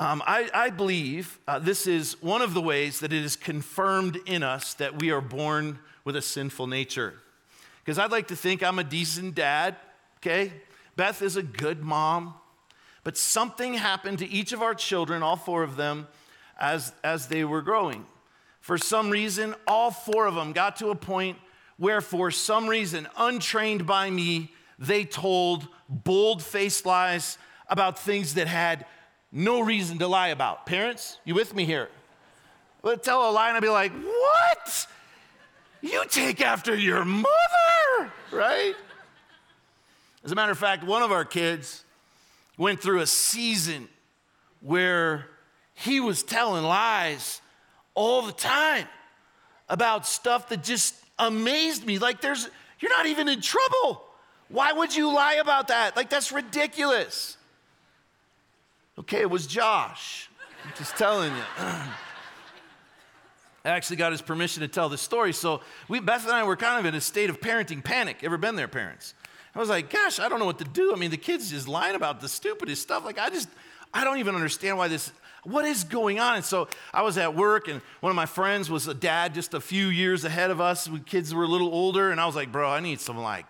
Um, 0.00 0.22
I, 0.24 0.48
I, 0.54 0.70
believe 0.70 1.40
uh, 1.48 1.58
this 1.58 1.88
is 1.88 2.22
one 2.22 2.40
of 2.40 2.54
the 2.54 2.60
ways 2.60 3.00
that 3.00 3.12
it 3.12 3.24
is 3.24 3.34
confirmed 3.34 4.16
in 4.26 4.44
us 4.44 4.74
that 4.74 5.00
we 5.00 5.10
are 5.10 5.20
born 5.20 5.80
with 6.04 6.14
a 6.14 6.22
sinful 6.22 6.68
nature. 6.68 7.14
Because 7.80 7.98
I'd 7.98 8.12
like 8.12 8.28
to 8.28 8.36
think 8.36 8.62
I'm 8.62 8.78
a 8.78 8.84
decent 8.84 9.34
dad, 9.34 9.74
okay? 10.18 10.52
Beth 10.94 11.20
is 11.20 11.34
a 11.34 11.42
good 11.42 11.82
mom. 11.82 12.34
But 13.02 13.16
something 13.16 13.74
happened 13.74 14.20
to 14.20 14.28
each 14.28 14.52
of 14.52 14.62
our 14.62 14.76
children, 14.76 15.24
all 15.24 15.34
four 15.34 15.64
of 15.64 15.74
them, 15.74 16.06
as, 16.60 16.92
as 17.02 17.26
they 17.26 17.42
were 17.42 17.60
growing. 17.60 18.06
For 18.60 18.78
some 18.78 19.10
reason, 19.10 19.56
all 19.66 19.90
four 19.90 20.28
of 20.28 20.36
them 20.36 20.52
got 20.52 20.76
to 20.76 20.90
a 20.90 20.94
point 20.94 21.38
where, 21.76 22.00
for 22.00 22.30
some 22.30 22.68
reason, 22.68 23.08
untrained 23.16 23.84
by 23.84 24.10
me, 24.10 24.52
they 24.78 25.04
told 25.04 25.66
bold 25.88 26.42
faced 26.42 26.86
lies 26.86 27.38
about 27.68 27.98
things 27.98 28.34
that 28.34 28.48
had 28.48 28.86
no 29.30 29.60
reason 29.60 29.98
to 29.98 30.06
lie 30.06 30.28
about. 30.28 30.66
Parents, 30.66 31.18
you 31.24 31.34
with 31.34 31.54
me 31.54 31.64
here? 31.64 31.88
Would 32.82 33.02
tell 33.02 33.28
a 33.28 33.32
lie 33.32 33.48
and 33.48 33.56
I'd 33.56 33.62
be 33.62 33.68
like, 33.68 33.92
what? 33.92 34.86
You 35.80 36.04
take 36.08 36.40
after 36.40 36.74
your 36.74 37.04
mother, 37.04 38.12
right? 38.32 38.74
As 40.24 40.32
a 40.32 40.34
matter 40.34 40.52
of 40.52 40.58
fact, 40.58 40.84
one 40.84 41.02
of 41.02 41.12
our 41.12 41.24
kids 41.24 41.84
went 42.56 42.80
through 42.80 43.00
a 43.00 43.06
season 43.06 43.88
where 44.60 45.26
he 45.74 46.00
was 46.00 46.22
telling 46.22 46.64
lies 46.64 47.40
all 47.94 48.22
the 48.22 48.32
time 48.32 48.86
about 49.68 50.06
stuff 50.06 50.48
that 50.48 50.62
just 50.64 50.94
amazed 51.18 51.86
me. 51.86 51.98
Like, 51.98 52.20
there's, 52.20 52.48
you're 52.80 52.90
not 52.90 53.06
even 53.06 53.28
in 53.28 53.40
trouble. 53.40 54.04
Why 54.48 54.72
would 54.72 54.94
you 54.94 55.12
lie 55.12 55.34
about 55.34 55.68
that? 55.68 55.96
Like, 55.96 56.08
that's 56.10 56.32
ridiculous. 56.32 57.36
Okay, 58.98 59.20
it 59.20 59.30
was 59.30 59.46
Josh. 59.46 60.28
I'm 60.64 60.72
just 60.76 60.96
telling 60.96 61.32
you. 61.32 61.42
I 63.64 63.70
actually 63.70 63.96
got 63.96 64.12
his 64.12 64.22
permission 64.22 64.62
to 64.62 64.68
tell 64.68 64.88
this 64.88 65.02
story. 65.02 65.32
So 65.32 65.60
we, 65.88 66.00
Beth 66.00 66.24
and 66.24 66.32
I 66.32 66.44
were 66.44 66.56
kind 66.56 66.78
of 66.78 66.86
in 66.86 66.94
a 66.94 67.00
state 67.00 67.28
of 67.28 67.40
parenting 67.40 67.84
panic. 67.84 68.18
Ever 68.22 68.38
been 68.38 68.56
there, 68.56 68.68
parents? 68.68 69.14
I 69.54 69.58
was 69.58 69.68
like, 69.68 69.90
gosh, 69.90 70.18
I 70.18 70.28
don't 70.28 70.38
know 70.38 70.46
what 70.46 70.58
to 70.58 70.64
do. 70.64 70.92
I 70.92 70.96
mean, 70.96 71.10
the 71.10 71.16
kid's 71.16 71.50
just 71.50 71.68
lying 71.68 71.94
about 71.94 72.20
the 72.20 72.28
stupidest 72.28 72.80
stuff. 72.80 73.04
Like, 73.04 73.18
I 73.18 73.28
just, 73.28 73.48
I 73.92 74.04
don't 74.04 74.18
even 74.18 74.34
understand 74.34 74.78
why 74.78 74.88
this, 74.88 75.12
what 75.42 75.64
is 75.64 75.84
going 75.84 76.20
on? 76.20 76.36
And 76.36 76.44
so 76.44 76.68
I 76.92 77.02
was 77.02 77.18
at 77.18 77.34
work, 77.34 77.68
and 77.68 77.82
one 78.00 78.10
of 78.10 78.16
my 78.16 78.26
friends 78.26 78.70
was 78.70 78.86
a 78.86 78.94
dad 78.94 79.34
just 79.34 79.54
a 79.54 79.60
few 79.60 79.88
years 79.88 80.24
ahead 80.24 80.50
of 80.50 80.60
us. 80.60 80.88
When 80.88 81.02
kids 81.02 81.34
were 81.34 81.44
a 81.44 81.48
little 81.48 81.74
older, 81.74 82.10
and 82.10 82.20
I 82.20 82.26
was 82.26 82.36
like, 82.36 82.52
bro, 82.52 82.70
I 82.70 82.80
need 82.80 83.00
some 83.00 83.18
like, 83.18 83.46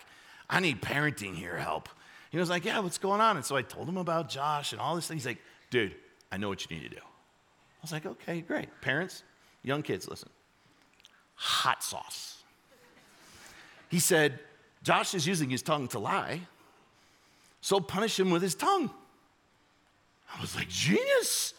I 0.49 0.61
need 0.61 0.81
parenting 0.81 1.35
here 1.35 1.57
help. 1.57 1.89
He 2.31 2.39
was 2.39 2.51
like, 2.51 2.65
yeah, 2.65 2.79
what's 2.81 2.99
going 2.99 3.21
on? 3.21 3.37
And 3.37 3.45
so 3.45 3.57
I 3.57 3.63
told 3.63 3.89
him 3.89 3.97
about 3.97 4.29
Josh 4.29 4.73
and 4.73 4.81
all 4.81 4.95
this 4.95 5.07
thing. 5.07 5.17
He's 5.17 5.27
like, 5.27 5.39
dude, 5.71 5.95
I 6.31 6.37
know 6.37 6.49
what 6.49 6.69
you 6.69 6.77
need 6.77 6.83
to 6.85 6.95
do. 6.95 7.01
I 7.01 7.83
was 7.83 7.93
like, 7.93 8.07
okay, 8.07 8.41
great. 8.41 8.69
Parents, 8.81 9.23
young 9.63 9.83
kids, 9.83 10.09
listen. 10.09 10.29
Hot 11.35 11.83
sauce. 11.83 12.43
He 13.89 13.99
said, 13.99 14.41
Josh 14.83 15.15
is 15.15 15.27
using 15.27 15.49
his 15.49 15.63
tongue 15.63 15.89
to 15.89 15.99
lie, 15.99 16.41
so 17.61 17.81
punish 17.81 18.19
him 18.19 18.31
with 18.31 18.43
his 18.43 18.55
tongue. 18.55 18.91
I 20.37 20.41
was 20.41 20.55
like, 20.55 20.69
genius. 20.69 21.55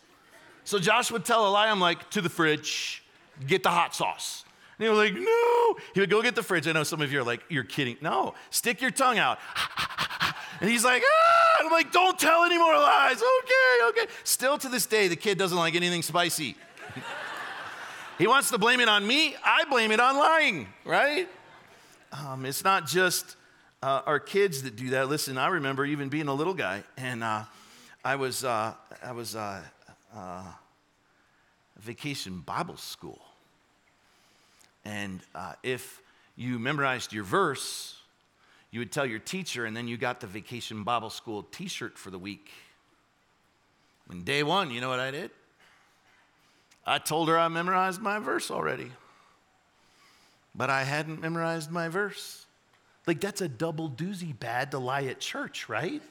So 0.63 0.77
Josh 0.77 1.11
would 1.11 1.25
tell 1.25 1.47
a 1.47 1.49
lie. 1.49 1.69
I'm 1.69 1.79
like, 1.79 2.09
to 2.11 2.21
the 2.21 2.29
fridge, 2.29 3.03
get 3.47 3.63
the 3.63 3.69
hot 3.69 3.95
sauce. 3.95 4.45
And 4.79 4.85
he 4.85 4.89
was 4.89 4.97
like, 4.97 5.13
no. 5.13 5.75
He 5.93 5.99
would 5.99 6.09
go 6.09 6.21
get 6.21 6.35
the 6.35 6.43
fridge. 6.43 6.65
I 6.65 6.71
know 6.71 6.83
some 6.83 7.01
of 7.01 7.11
you 7.11 7.19
are 7.19 7.23
like, 7.23 7.41
you're 7.49 7.65
kidding. 7.65 7.97
No, 8.01 8.33
stick 8.49 8.81
your 8.81 8.91
tongue 8.91 9.17
out. 9.17 9.37
and 10.61 10.69
he's 10.69 10.85
like, 10.85 11.03
ah. 11.05 11.59
And 11.59 11.67
I'm 11.67 11.71
like, 11.73 11.91
don't 11.91 12.17
tell 12.17 12.45
any 12.45 12.57
more 12.57 12.73
lies. 12.73 13.17
Okay, 13.17 13.89
okay. 13.89 14.11
Still 14.23 14.57
to 14.57 14.69
this 14.69 14.85
day, 14.85 15.09
the 15.09 15.17
kid 15.17 15.37
doesn't 15.37 15.57
like 15.57 15.75
anything 15.75 16.01
spicy. 16.01 16.55
he 18.17 18.25
wants 18.25 18.51
to 18.51 18.57
blame 18.57 18.79
it 18.79 18.87
on 18.87 19.05
me. 19.05 19.35
I 19.43 19.65
blame 19.69 19.91
it 19.91 19.99
on 19.99 20.17
lying, 20.17 20.67
right? 20.85 21.27
Um, 22.13 22.45
it's 22.45 22.63
not 22.63 22.87
just 22.87 23.35
uh, 23.83 24.01
our 24.05 24.19
kids 24.19 24.63
that 24.63 24.77
do 24.77 24.91
that. 24.91 25.09
Listen, 25.09 25.37
I 25.37 25.47
remember 25.47 25.85
even 25.85 26.07
being 26.07 26.29
a 26.29 26.33
little 26.33 26.53
guy, 26.53 26.83
and 26.95 27.21
uh, 27.21 27.43
I 28.05 28.15
was, 28.15 28.45
uh, 28.45 28.73
I 29.03 29.11
was 29.11 29.35
uh, 29.35 29.61
uh, 30.15 30.43
vacation 31.77 32.39
Bible 32.39 32.77
school. 32.77 33.19
And 34.89 35.21
uh, 35.35 35.53
if 35.61 36.01
you 36.35 36.57
memorized 36.57 37.13
your 37.13 37.23
verse, 37.23 37.95
you 38.71 38.79
would 38.79 38.91
tell 38.91 39.05
your 39.05 39.19
teacher, 39.19 39.65
and 39.65 39.77
then 39.77 39.87
you 39.87 39.97
got 39.97 40.19
the 40.19 40.25
vacation 40.25 40.83
Bible 40.83 41.11
school 41.11 41.43
t 41.43 41.67
shirt 41.67 41.95
for 41.95 42.09
the 42.09 42.17
week. 42.17 42.49
When 44.07 44.23
day 44.23 44.41
one, 44.41 44.71
you 44.71 44.81
know 44.81 44.89
what 44.89 44.99
I 44.99 45.11
did? 45.11 45.29
I 46.87 46.97
told 46.97 47.29
her 47.29 47.37
I 47.37 47.49
memorized 47.49 48.01
my 48.01 48.17
verse 48.17 48.49
already, 48.49 48.91
but 50.55 50.71
I 50.71 50.83
hadn't 50.83 51.21
memorized 51.21 51.69
my 51.69 51.87
verse. 51.87 52.47
Like, 53.05 53.21
that's 53.21 53.41
a 53.41 53.47
double 53.47 53.91
doozy 53.91 54.37
bad 54.37 54.71
to 54.71 54.79
lie 54.79 55.03
at 55.03 55.19
church, 55.19 55.69
right? 55.69 56.01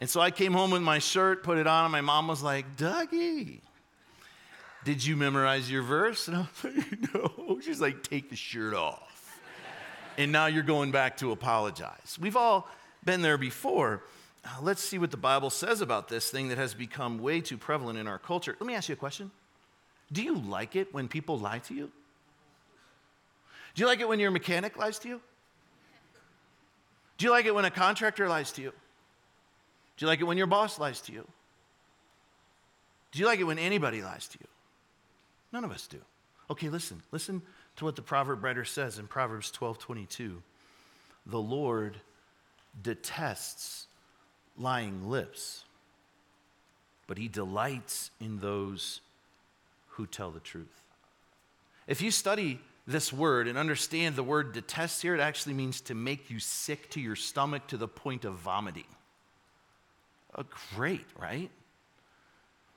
And 0.00 0.10
so 0.10 0.20
I 0.20 0.32
came 0.32 0.54
home 0.54 0.72
with 0.72 0.82
my 0.82 0.98
shirt, 0.98 1.44
put 1.44 1.56
it 1.56 1.68
on, 1.68 1.84
and 1.84 1.92
my 1.92 2.00
mom 2.00 2.26
was 2.26 2.42
like, 2.42 2.76
Dougie, 2.76 3.60
did 4.84 5.04
you 5.04 5.16
memorize 5.16 5.70
your 5.70 5.82
verse? 5.82 6.28
And 6.28 6.36
I 6.36 6.40
was 6.40 6.64
like, 6.64 7.14
no. 7.14 7.60
She's 7.60 7.80
like, 7.80 8.02
take 8.02 8.30
the 8.30 8.36
shirt 8.36 8.74
off. 8.74 9.40
and 10.16 10.32
now 10.32 10.46
you're 10.46 10.62
going 10.62 10.90
back 10.90 11.18
to 11.18 11.32
apologize. 11.32 12.18
We've 12.20 12.36
all 12.36 12.68
been 13.04 13.22
there 13.22 13.38
before. 13.38 14.02
Uh, 14.44 14.48
let's 14.62 14.82
see 14.82 14.98
what 14.98 15.10
the 15.10 15.16
Bible 15.16 15.50
says 15.50 15.80
about 15.80 16.08
this 16.08 16.30
thing 16.30 16.48
that 16.48 16.58
has 16.58 16.72
become 16.72 17.18
way 17.18 17.40
too 17.40 17.58
prevalent 17.58 17.98
in 17.98 18.06
our 18.06 18.18
culture. 18.18 18.56
Let 18.58 18.66
me 18.66 18.74
ask 18.74 18.88
you 18.88 18.94
a 18.94 18.96
question. 18.96 19.30
Do 20.12 20.22
you 20.22 20.36
like 20.36 20.76
it 20.76 20.92
when 20.94 21.08
people 21.08 21.38
lie 21.38 21.58
to 21.60 21.74
you? 21.74 21.90
Do 23.74 23.82
you 23.82 23.86
like 23.86 24.00
it 24.00 24.08
when 24.08 24.18
your 24.18 24.30
mechanic 24.30 24.76
lies 24.76 24.98
to 25.00 25.08
you? 25.08 25.20
Do 27.18 27.26
you 27.26 27.30
like 27.30 27.44
it 27.44 27.54
when 27.54 27.66
a 27.66 27.70
contractor 27.70 28.28
lies 28.28 28.50
to 28.52 28.62
you? 28.62 28.72
Do 29.96 30.04
you 30.04 30.06
like 30.06 30.20
it 30.20 30.24
when 30.24 30.38
your 30.38 30.46
boss 30.46 30.78
lies 30.78 31.02
to 31.02 31.12
you? 31.12 31.26
Do 33.12 33.18
you 33.18 33.26
like 33.26 33.40
it 33.40 33.44
when 33.44 33.58
anybody 33.58 34.02
lies 34.02 34.26
to 34.28 34.38
you? 34.40 34.46
None 35.52 35.64
of 35.64 35.70
us 35.70 35.86
do. 35.86 35.98
Okay, 36.50 36.68
listen. 36.68 37.02
Listen 37.12 37.42
to 37.76 37.84
what 37.84 37.96
the 37.96 38.02
proverb 38.02 38.42
writer 38.42 38.64
says 38.64 38.98
in 38.98 39.06
Proverbs 39.06 39.50
12 39.50 39.78
22. 39.78 40.42
The 41.26 41.40
Lord 41.40 41.96
detests 42.82 43.86
lying 44.56 45.08
lips, 45.08 45.64
but 47.06 47.18
he 47.18 47.28
delights 47.28 48.10
in 48.20 48.40
those 48.40 49.00
who 49.90 50.06
tell 50.06 50.30
the 50.30 50.40
truth. 50.40 50.82
If 51.86 52.02
you 52.02 52.10
study 52.10 52.60
this 52.86 53.12
word 53.12 53.48
and 53.48 53.58
understand 53.58 54.16
the 54.16 54.22
word 54.22 54.52
detest 54.52 55.02
here, 55.02 55.14
it 55.14 55.20
actually 55.20 55.54
means 55.54 55.80
to 55.82 55.94
make 55.94 56.30
you 56.30 56.38
sick 56.38 56.90
to 56.90 57.00
your 57.00 57.16
stomach 57.16 57.66
to 57.68 57.76
the 57.76 57.88
point 57.88 58.24
of 58.24 58.34
vomiting. 58.34 58.84
Oh, 60.36 60.44
great, 60.74 61.06
right? 61.18 61.50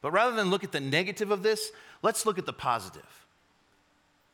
But 0.04 0.12
rather 0.12 0.36
than 0.36 0.52
look 0.52 0.64
at 0.64 0.72
the 0.72 0.80
negative 0.80 1.32
of 1.32 1.42
this, 1.42 1.72
let's 2.04 2.28
look 2.28 2.38
at 2.38 2.46
the 2.46 2.54
positive. 2.54 3.26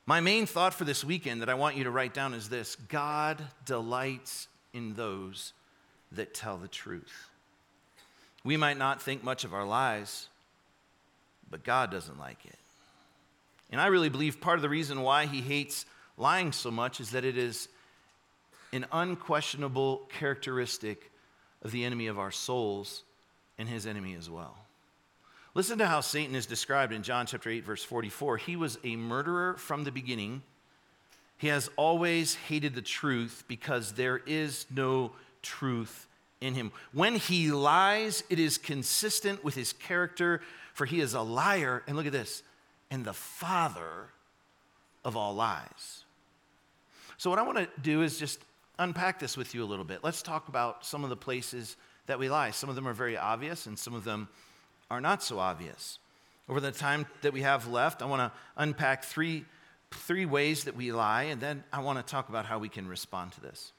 My 0.06 0.20
main 0.20 0.46
thought 0.46 0.74
for 0.74 0.84
this 0.84 1.06
weekend 1.06 1.42
that 1.42 1.50
I 1.50 1.54
want 1.54 1.78
you 1.78 1.86
to 1.86 1.92
write 1.92 2.14
down 2.14 2.34
is 2.34 2.50
this 2.50 2.76
God 2.76 3.42
delights 3.64 4.50
in 4.74 4.96
those 4.96 5.54
that 6.12 6.34
tell 6.34 6.58
the 6.58 6.68
truth. 6.68 7.30
We 8.44 8.58
might 8.58 8.78
not 8.78 9.02
think 9.02 9.24
much 9.24 9.46
of 9.46 9.54
our 9.54 9.66
lies, 9.66 10.28
but 11.50 11.64
God 11.64 11.92
doesn't 11.92 12.20
like 12.20 12.44
it. 12.46 12.58
And 13.72 13.80
I 13.80 13.88
really 13.88 14.10
believe 14.10 14.42
part 14.42 14.58
of 14.58 14.64
the 14.64 14.70
reason 14.70 15.02
why 15.02 15.28
He 15.28 15.42
hates 15.42 15.86
lying 16.18 16.52
so 16.52 16.72
much 16.72 17.00
is 17.00 17.12
that 17.12 17.24
it 17.24 17.38
is 17.38 17.70
an 18.74 18.86
unquestionable 18.92 20.10
characteristic 20.18 21.12
of 21.62 21.72
the 21.72 21.86
enemy 21.86 22.08
of 22.08 22.18
our 22.18 22.32
souls 22.32 23.04
and 23.58 23.68
his 23.68 23.86
enemy 23.86 24.16
as 24.16 24.30
well. 24.30 24.58
Listen 25.56 25.80
to 25.80 25.88
how 25.88 26.02
Satan 26.02 26.36
is 26.36 26.46
described 26.46 26.94
in 26.94 27.02
John 27.02 27.26
chapter 27.26 27.50
8 27.50 27.64
verse 27.64 27.84
44. 27.84 28.38
He 28.38 28.56
was 28.56 28.78
a 28.84 28.96
murderer 28.96 29.56
from 29.56 29.84
the 29.84 29.92
beginning. 29.92 30.44
He 31.38 31.48
has 31.48 31.70
always 31.76 32.36
hated 32.36 32.76
the 32.76 32.82
truth 32.82 33.46
because 33.48 33.94
there 33.94 34.18
is 34.18 34.66
no 34.70 35.14
truth 35.42 36.08
in 36.42 36.54
him. 36.54 36.72
When 36.94 37.16
he 37.16 37.52
lies, 37.52 38.24
it 38.30 38.40
is 38.40 38.58
consistent 38.58 39.44
with 39.44 39.56
his 39.56 39.74
character, 39.74 40.42
for 40.74 40.86
he 40.86 41.00
is 41.00 41.14
a 41.14 41.22
liar. 41.22 41.84
And 41.88 41.96
look 41.96 42.06
at 42.06 42.12
this, 42.12 42.44
and 42.92 43.04
the 43.04 43.14
father 43.14 44.10
of 45.04 45.16
all 45.16 45.34
lies. 45.34 46.04
So, 47.18 47.30
what 47.30 47.40
I 47.40 47.44
want 47.44 47.58
to 47.58 47.68
do 47.82 48.02
is 48.02 48.20
just 48.20 48.40
unpack 48.78 49.20
this 49.20 49.36
with 49.36 49.56
you 49.56 49.64
a 49.64 49.66
little 49.66 49.86
bit. 49.86 50.04
Let's 50.04 50.22
talk 50.22 50.48
about 50.48 50.86
some 50.86 51.04
of 51.04 51.10
the 51.10 51.18
places 51.18 51.76
that 52.06 52.20
we 52.20 52.30
lie. 52.30 52.52
Some 52.52 52.70
of 52.70 52.76
them 52.76 52.88
are 52.88 52.94
very 52.94 53.18
obvious, 53.18 53.66
and 53.66 53.78
some 53.78 53.94
of 53.94 54.04
them 54.04 54.30
are 54.90 55.02
not 55.02 55.24
so 55.24 55.40
obvious. 55.40 56.00
Over 56.48 56.60
the 56.60 56.72
time 56.72 57.06
that 57.22 57.34
we 57.34 57.42
have 57.42 57.68
left, 57.68 58.02
I 58.02 58.06
want 58.06 58.22
to 58.22 58.32
unpack 58.58 59.04
three, 59.04 59.46
three 59.92 60.26
ways 60.26 60.64
that 60.64 60.76
we 60.76 60.92
lie, 60.92 61.24
and 61.24 61.40
then 61.40 61.64
I 61.72 61.82
want 61.82 62.00
to 62.00 62.12
talk 62.12 62.30
about 62.30 62.46
how 62.46 62.58
we 62.58 62.70
can 62.70 62.88
respond 62.88 63.34
to 63.34 63.42
this. 63.42 63.72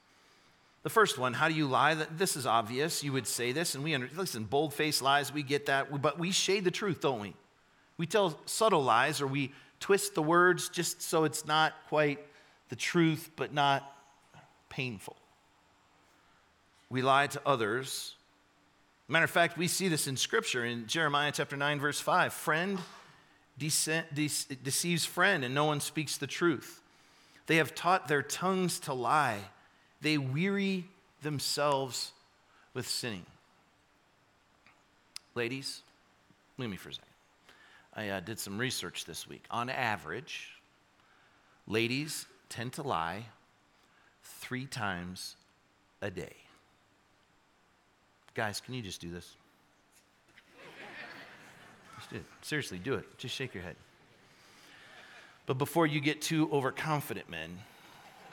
The 0.83 0.89
first 0.89 1.17
one, 1.17 1.33
how 1.33 1.47
do 1.47 1.53
you 1.53 1.67
lie? 1.67 1.93
This 1.93 2.35
is 2.35 2.45
obvious. 2.45 3.03
You 3.03 3.13
would 3.13 3.27
say 3.27 3.51
this, 3.51 3.75
and 3.75 3.83
we 3.83 3.93
under, 3.93 4.09
listen. 4.15 4.45
Bold 4.45 4.73
faced 4.73 5.01
lies, 5.01 5.31
we 5.33 5.43
get 5.43 5.67
that, 5.67 6.01
but 6.01 6.17
we 6.17 6.31
shade 6.31 6.63
the 6.63 6.71
truth, 6.71 7.01
don't 7.01 7.19
we? 7.19 7.35
We 7.97 8.07
tell 8.07 8.39
subtle 8.45 8.83
lies, 8.83 9.21
or 9.21 9.27
we 9.27 9.51
twist 9.79 10.15
the 10.15 10.23
words 10.23 10.69
just 10.69 11.01
so 11.01 11.25
it's 11.25 11.45
not 11.45 11.73
quite 11.89 12.19
the 12.69 12.75
truth, 12.75 13.29
but 13.35 13.53
not 13.53 13.83
painful. 14.69 15.17
We 16.89 17.01
lie 17.01 17.27
to 17.27 17.41
others 17.45 18.15
Matter 19.11 19.25
of 19.25 19.31
fact, 19.31 19.57
we 19.57 19.67
see 19.67 19.89
this 19.89 20.07
in 20.07 20.15
Scripture 20.15 20.63
in 20.63 20.87
Jeremiah 20.87 21.33
chapter 21.33 21.57
9, 21.57 21.81
verse 21.81 21.99
5. 21.99 22.31
Friend 22.31 22.79
deceives 23.57 25.05
friend, 25.05 25.43
and 25.43 25.53
no 25.53 25.65
one 25.65 25.81
speaks 25.81 26.15
the 26.15 26.27
truth. 26.27 26.81
They 27.47 27.57
have 27.57 27.75
taught 27.75 28.07
their 28.07 28.21
tongues 28.23 28.79
to 28.81 28.93
lie, 28.93 29.39
they 29.99 30.17
weary 30.17 30.85
themselves 31.23 32.13
with 32.73 32.87
sinning. 32.87 33.25
Ladies, 35.35 35.81
leave 36.57 36.69
me 36.69 36.77
for 36.77 36.87
a 36.87 36.93
second. 36.93 37.09
I 37.93 38.09
uh, 38.11 38.19
did 38.21 38.39
some 38.39 38.57
research 38.57 39.03
this 39.03 39.27
week. 39.27 39.43
On 39.51 39.69
average, 39.69 40.51
ladies 41.67 42.27
tend 42.47 42.71
to 42.73 42.81
lie 42.81 43.25
three 44.23 44.67
times 44.67 45.35
a 46.01 46.09
day. 46.09 46.40
Guys, 48.33 48.61
can 48.61 48.73
you 48.73 48.81
just 48.81 49.01
do 49.01 49.09
this? 49.09 49.35
Just 51.97 52.09
do 52.09 52.15
it. 52.17 52.25
Seriously, 52.41 52.79
do 52.79 52.95
it. 52.95 53.17
Just 53.17 53.35
shake 53.35 53.53
your 53.53 53.63
head. 53.63 53.75
But 55.45 55.57
before 55.57 55.85
you 55.85 55.99
get 55.99 56.21
too 56.21 56.49
overconfident, 56.51 57.29
men, 57.29 57.57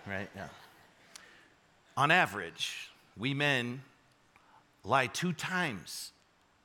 right? 0.06 0.28
Yeah. 0.36 0.48
On 1.96 2.10
average, 2.10 2.90
we 3.16 3.34
men 3.34 3.82
lie 4.84 5.08
two 5.08 5.32
times 5.32 6.12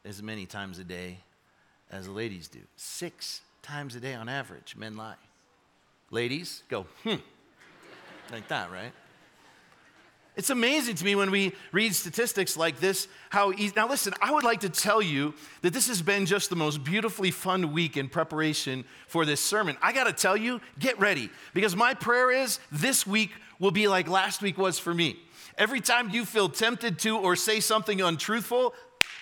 as 0.06 0.22
many 0.22 0.46
times 0.46 0.80
a 0.80 0.84
day 0.84 1.18
as 1.92 2.06
the 2.06 2.12
ladies 2.12 2.48
do. 2.48 2.60
Six 2.76 3.42
times 3.62 3.96
a 3.96 4.00
day 4.00 4.14
on 4.14 4.30
average, 4.30 4.76
men 4.78 4.96
lie. 4.96 5.16
Ladies 6.12 6.62
go, 6.70 6.86
hmm, 7.04 7.16
like 8.32 8.48
that, 8.50 8.72
right? 8.72 8.92
It's 10.36 10.50
amazing 10.50 10.96
to 10.96 11.06
me 11.06 11.14
when 11.16 11.30
we 11.30 11.54
read 11.72 11.94
statistics 11.94 12.58
like 12.58 12.80
this 12.80 13.08
how 13.30 13.52
easy. 13.52 13.74
Now, 13.76 13.88
listen, 13.88 14.14
I 14.20 14.32
would 14.32 14.44
like 14.44 14.62
to 14.62 14.70
tell 14.70 15.02
you 15.02 15.36
that 15.62 15.74
this 15.74 15.88
has 15.88 16.02
been 16.02 16.26
just 16.26 16.50
the 16.50 16.56
most 16.56 16.84
beautifully 16.84 17.30
fun 17.30 17.72
week 17.72 17.98
in 17.98 18.10
preparation 18.10 18.84
for 19.08 19.26
this 19.26 19.40
sermon. 19.40 19.78
I 19.82 19.94
got 19.94 20.06
to 20.06 20.14
tell 20.14 20.36
you, 20.36 20.60
get 20.80 21.00
ready 21.00 21.30
because 21.54 21.76
my 21.76 21.94
prayer 21.94 22.32
is 22.32 22.60
this 22.72 23.06
week 23.06 23.32
will 23.60 23.72
be 23.72 23.88
like 23.88 24.08
last 24.08 24.42
week 24.42 24.58
was 24.58 24.80
for 24.80 24.94
me. 24.94 25.20
Every 25.56 25.82
time 25.82 26.10
you 26.10 26.26
feel 26.26 26.50
tempted 26.50 26.98
to 27.00 27.18
or 27.18 27.36
say 27.36 27.60
something 27.60 28.02
untruthful, 28.02 28.74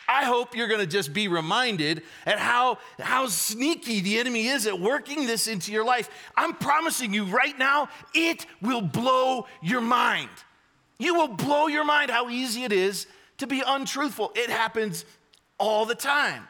I 0.07 0.23
hope 0.25 0.55
you're 0.55 0.67
going 0.67 0.79
to 0.79 0.87
just 0.87 1.13
be 1.13 1.27
reminded 1.27 2.03
at 2.25 2.39
how, 2.39 2.77
how 2.99 3.27
sneaky 3.27 3.99
the 3.99 4.17
enemy 4.17 4.47
is 4.47 4.65
at 4.65 4.79
working 4.79 5.25
this 5.25 5.47
into 5.47 5.73
your 5.73 5.83
life. 5.83 6.09
I'm 6.37 6.53
promising 6.53 7.13
you 7.13 7.25
right 7.25 7.57
now, 7.57 7.89
it 8.13 8.45
will 8.61 8.81
blow 8.81 9.47
your 9.61 9.81
mind. 9.81 10.29
You 11.01 11.15
will 11.15 11.29
blow 11.29 11.65
your 11.65 11.83
mind 11.83 12.11
how 12.11 12.29
easy 12.29 12.63
it 12.63 12.71
is 12.71 13.07
to 13.39 13.47
be 13.47 13.63
untruthful. 13.65 14.31
It 14.35 14.51
happens 14.51 15.03
all 15.57 15.87
the 15.87 15.95
time. 15.95 16.47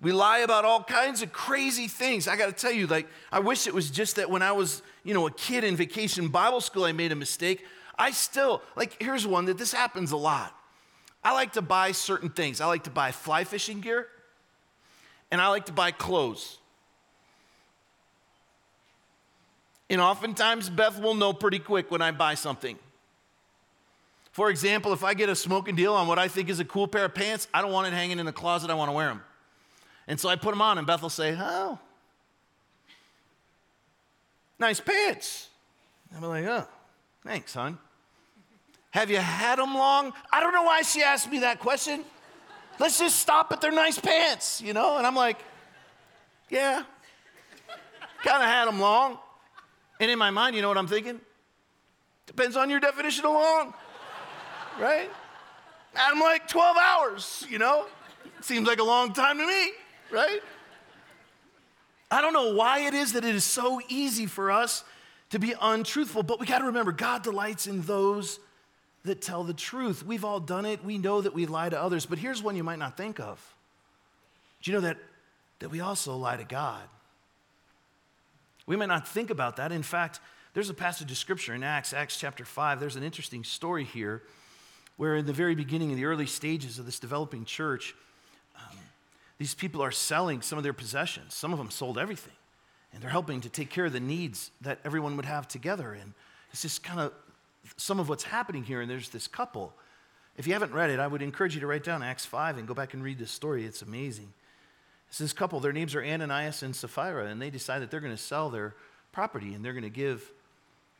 We 0.00 0.12
lie 0.12 0.38
about 0.38 0.64
all 0.64 0.82
kinds 0.82 1.20
of 1.20 1.30
crazy 1.30 1.88
things. 1.88 2.26
I 2.26 2.36
got 2.36 2.46
to 2.46 2.52
tell 2.52 2.72
you, 2.72 2.86
like, 2.86 3.06
I 3.30 3.40
wish 3.40 3.66
it 3.66 3.74
was 3.74 3.90
just 3.90 4.16
that 4.16 4.30
when 4.30 4.40
I 4.40 4.52
was, 4.52 4.80
you 5.04 5.12
know, 5.12 5.26
a 5.26 5.30
kid 5.30 5.62
in 5.62 5.76
vacation 5.76 6.28
Bible 6.28 6.62
school, 6.62 6.84
I 6.84 6.92
made 6.92 7.12
a 7.12 7.16
mistake. 7.16 7.66
I 7.98 8.12
still, 8.12 8.62
like, 8.76 8.96
here's 8.98 9.26
one 9.26 9.44
that 9.44 9.58
this 9.58 9.72
happens 9.72 10.10
a 10.12 10.16
lot. 10.16 10.54
I 11.22 11.34
like 11.34 11.52
to 11.52 11.62
buy 11.62 11.92
certain 11.92 12.30
things. 12.30 12.62
I 12.62 12.66
like 12.66 12.84
to 12.84 12.90
buy 12.90 13.12
fly 13.12 13.44
fishing 13.44 13.82
gear, 13.82 14.06
and 15.30 15.38
I 15.38 15.48
like 15.48 15.66
to 15.66 15.72
buy 15.72 15.90
clothes. 15.90 16.56
And 19.90 20.00
oftentimes, 20.00 20.70
Beth 20.70 20.98
will 20.98 21.14
know 21.14 21.34
pretty 21.34 21.58
quick 21.58 21.90
when 21.90 22.00
I 22.00 22.10
buy 22.10 22.32
something. 22.32 22.78
For 24.38 24.50
example, 24.50 24.92
if 24.92 25.02
I 25.02 25.14
get 25.14 25.28
a 25.28 25.34
smoking 25.34 25.74
deal 25.74 25.94
on 25.94 26.06
what 26.06 26.20
I 26.20 26.28
think 26.28 26.48
is 26.48 26.60
a 26.60 26.64
cool 26.64 26.86
pair 26.86 27.06
of 27.06 27.12
pants, 27.12 27.48
I 27.52 27.60
don't 27.60 27.72
want 27.72 27.88
it 27.88 27.92
hanging 27.92 28.20
in 28.20 28.24
the 28.24 28.30
closet, 28.30 28.70
I 28.70 28.74
want 28.74 28.88
to 28.88 28.92
wear 28.92 29.08
them. 29.08 29.20
And 30.06 30.20
so 30.20 30.28
I 30.28 30.36
put 30.36 30.50
them 30.50 30.62
on, 30.62 30.78
and 30.78 30.86
Beth 30.86 31.02
will 31.02 31.10
say, 31.10 31.36
Oh, 31.36 31.76
nice 34.56 34.78
pants. 34.78 35.48
I'm 36.14 36.22
like, 36.22 36.44
Oh, 36.44 36.68
thanks, 37.24 37.52
hon. 37.52 37.80
Have 38.92 39.10
you 39.10 39.16
had 39.16 39.58
them 39.58 39.74
long? 39.74 40.12
I 40.30 40.38
don't 40.38 40.52
know 40.52 40.62
why 40.62 40.82
she 40.82 41.02
asked 41.02 41.28
me 41.28 41.40
that 41.40 41.58
question. 41.58 42.04
Let's 42.78 42.96
just 42.96 43.18
stop 43.18 43.50
at 43.50 43.60
their 43.60 43.72
nice 43.72 43.98
pants, 43.98 44.62
you 44.62 44.72
know? 44.72 44.98
And 44.98 45.04
I'm 45.04 45.16
like, 45.16 45.38
Yeah, 46.48 46.84
kind 48.22 48.40
of 48.40 48.48
had 48.48 48.66
them 48.66 48.78
long. 48.78 49.18
And 49.98 50.08
in 50.08 50.16
my 50.16 50.30
mind, 50.30 50.54
you 50.54 50.62
know 50.62 50.68
what 50.68 50.78
I'm 50.78 50.86
thinking? 50.86 51.20
Depends 52.26 52.56
on 52.56 52.70
your 52.70 52.78
definition 52.78 53.24
of 53.24 53.32
long 53.32 53.74
right? 54.80 55.10
I'm 55.96 56.20
like 56.20 56.48
12 56.48 56.76
hours, 56.76 57.46
you 57.48 57.58
know? 57.58 57.86
Seems 58.40 58.68
like 58.68 58.78
a 58.78 58.84
long 58.84 59.12
time 59.12 59.38
to 59.38 59.46
me, 59.46 59.70
right? 60.10 60.40
I 62.10 62.20
don't 62.20 62.32
know 62.32 62.54
why 62.54 62.80
it 62.80 62.94
is 62.94 63.12
that 63.12 63.24
it 63.24 63.34
is 63.34 63.44
so 63.44 63.80
easy 63.88 64.26
for 64.26 64.50
us 64.50 64.84
to 65.30 65.38
be 65.38 65.54
untruthful, 65.60 66.22
but 66.22 66.40
we 66.40 66.46
got 66.46 66.60
to 66.60 66.66
remember 66.66 66.92
God 66.92 67.22
delights 67.22 67.66
in 67.66 67.82
those 67.82 68.40
that 69.04 69.20
tell 69.20 69.44
the 69.44 69.52
truth. 69.52 70.04
We've 70.04 70.24
all 70.24 70.40
done 70.40 70.64
it. 70.64 70.84
We 70.84 70.98
know 70.98 71.20
that 71.20 71.34
we 71.34 71.46
lie 71.46 71.68
to 71.68 71.80
others, 71.80 72.06
but 72.06 72.18
here's 72.18 72.42
one 72.42 72.56
you 72.56 72.64
might 72.64 72.78
not 72.78 72.96
think 72.96 73.20
of. 73.20 73.54
Do 74.62 74.70
you 74.70 74.76
know 74.76 74.82
that, 74.82 74.96
that 75.58 75.70
we 75.70 75.80
also 75.80 76.16
lie 76.16 76.36
to 76.36 76.44
God? 76.44 76.82
We 78.66 78.76
might 78.76 78.86
not 78.86 79.08
think 79.08 79.30
about 79.30 79.56
that. 79.56 79.72
In 79.72 79.82
fact, 79.82 80.20
there's 80.54 80.70
a 80.70 80.74
passage 80.74 81.10
of 81.10 81.16
scripture 81.16 81.54
in 81.54 81.62
Acts, 81.62 81.92
Acts 81.92 82.18
chapter 82.18 82.44
5. 82.44 82.80
There's 82.80 82.96
an 82.96 83.02
interesting 83.02 83.44
story 83.44 83.84
here 83.84 84.22
where 84.98 85.16
in 85.16 85.24
the 85.24 85.32
very 85.32 85.54
beginning, 85.54 85.90
in 85.90 85.96
the 85.96 86.04
early 86.04 86.26
stages 86.26 86.78
of 86.78 86.84
this 86.84 86.98
developing 86.98 87.44
church, 87.46 87.94
um, 88.56 88.76
these 89.38 89.54
people 89.54 89.80
are 89.80 89.92
selling 89.92 90.42
some 90.42 90.58
of 90.58 90.64
their 90.64 90.74
possessions. 90.74 91.34
Some 91.34 91.52
of 91.52 91.58
them 91.58 91.70
sold 91.70 91.96
everything. 91.96 92.34
And 92.92 93.02
they're 93.02 93.10
helping 93.10 93.40
to 93.42 93.48
take 93.48 93.70
care 93.70 93.86
of 93.86 93.92
the 93.92 94.00
needs 94.00 94.50
that 94.60 94.80
everyone 94.84 95.16
would 95.16 95.24
have 95.24 95.46
together. 95.46 95.92
And 95.92 96.12
it's 96.52 96.62
just 96.62 96.82
kind 96.82 97.00
of 97.00 97.12
some 97.76 98.00
of 98.00 98.08
what's 98.08 98.24
happening 98.24 98.64
here. 98.64 98.80
And 98.80 98.90
there's 98.90 99.08
this 99.08 99.28
couple. 99.28 99.72
If 100.36 100.46
you 100.46 100.52
haven't 100.52 100.72
read 100.72 100.90
it, 100.90 100.98
I 100.98 101.06
would 101.06 101.22
encourage 101.22 101.54
you 101.54 101.60
to 101.60 101.66
write 101.66 101.84
down 101.84 102.02
Acts 102.02 102.26
5 102.26 102.58
and 102.58 102.66
go 102.66 102.74
back 102.74 102.92
and 102.92 103.02
read 103.02 103.18
this 103.18 103.30
story. 103.30 103.64
It's 103.64 103.82
amazing. 103.82 104.32
It's 105.08 105.18
this 105.18 105.32
couple, 105.32 105.60
their 105.60 105.72
names 105.72 105.94
are 105.94 106.04
Ananias 106.04 106.62
and 106.62 106.76
Sapphira, 106.76 107.26
and 107.26 107.40
they 107.40 107.50
decide 107.50 107.80
that 107.80 107.90
they're 107.90 108.00
going 108.00 108.14
to 108.14 108.22
sell 108.22 108.50
their 108.50 108.74
property 109.10 109.54
and 109.54 109.64
they're 109.64 109.72
going 109.72 109.84
to 109.84 109.90
give 109.90 110.30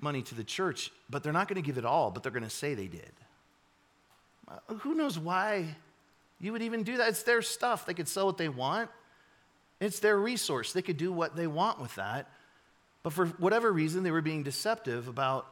money 0.01 0.23
to 0.23 0.35
the 0.35 0.45
church, 0.45 0.91
but 1.11 1.23
they're 1.23 1.33
not 1.33 1.47
going 1.47 1.61
to 1.61 1.67
give 1.67 1.77
it 1.77 1.85
all, 1.85 2.11
but 2.11 2.23
they're 2.23 2.33
going 2.33 2.43
to 2.43 2.51
say 2.51 2.75
they 2.75 2.87
did. 2.87 3.13
Uh, 4.49 4.75
who 4.75 4.95
knows 4.95 5.19
why 5.19 5.67
you 6.41 6.53
would 6.53 6.63
even 6.63 6.83
do 6.83 6.97
that? 6.99 7.09
It's 7.09 7.23
their 7.23 7.43
stuff. 7.43 7.87
They 7.87 7.95
could 7.95 8.09
sell 8.09 8.27
what 8.27 8.39
they 8.39 8.49
want, 8.49 8.91
it's 9.81 10.01
their 10.01 10.19
resource. 10.19 10.73
They 10.73 10.83
could 10.83 10.97
do 10.97 11.13
what 11.13 11.37
they 11.37 11.47
want 11.47 11.81
with 11.81 11.95
that. 11.97 12.29
But 13.03 13.13
for 13.13 13.27
whatever 13.27 13.73
reason, 13.73 14.03
they 14.03 14.11
were 14.11 14.23
being 14.23 14.43
deceptive 14.43 15.09
about 15.09 15.47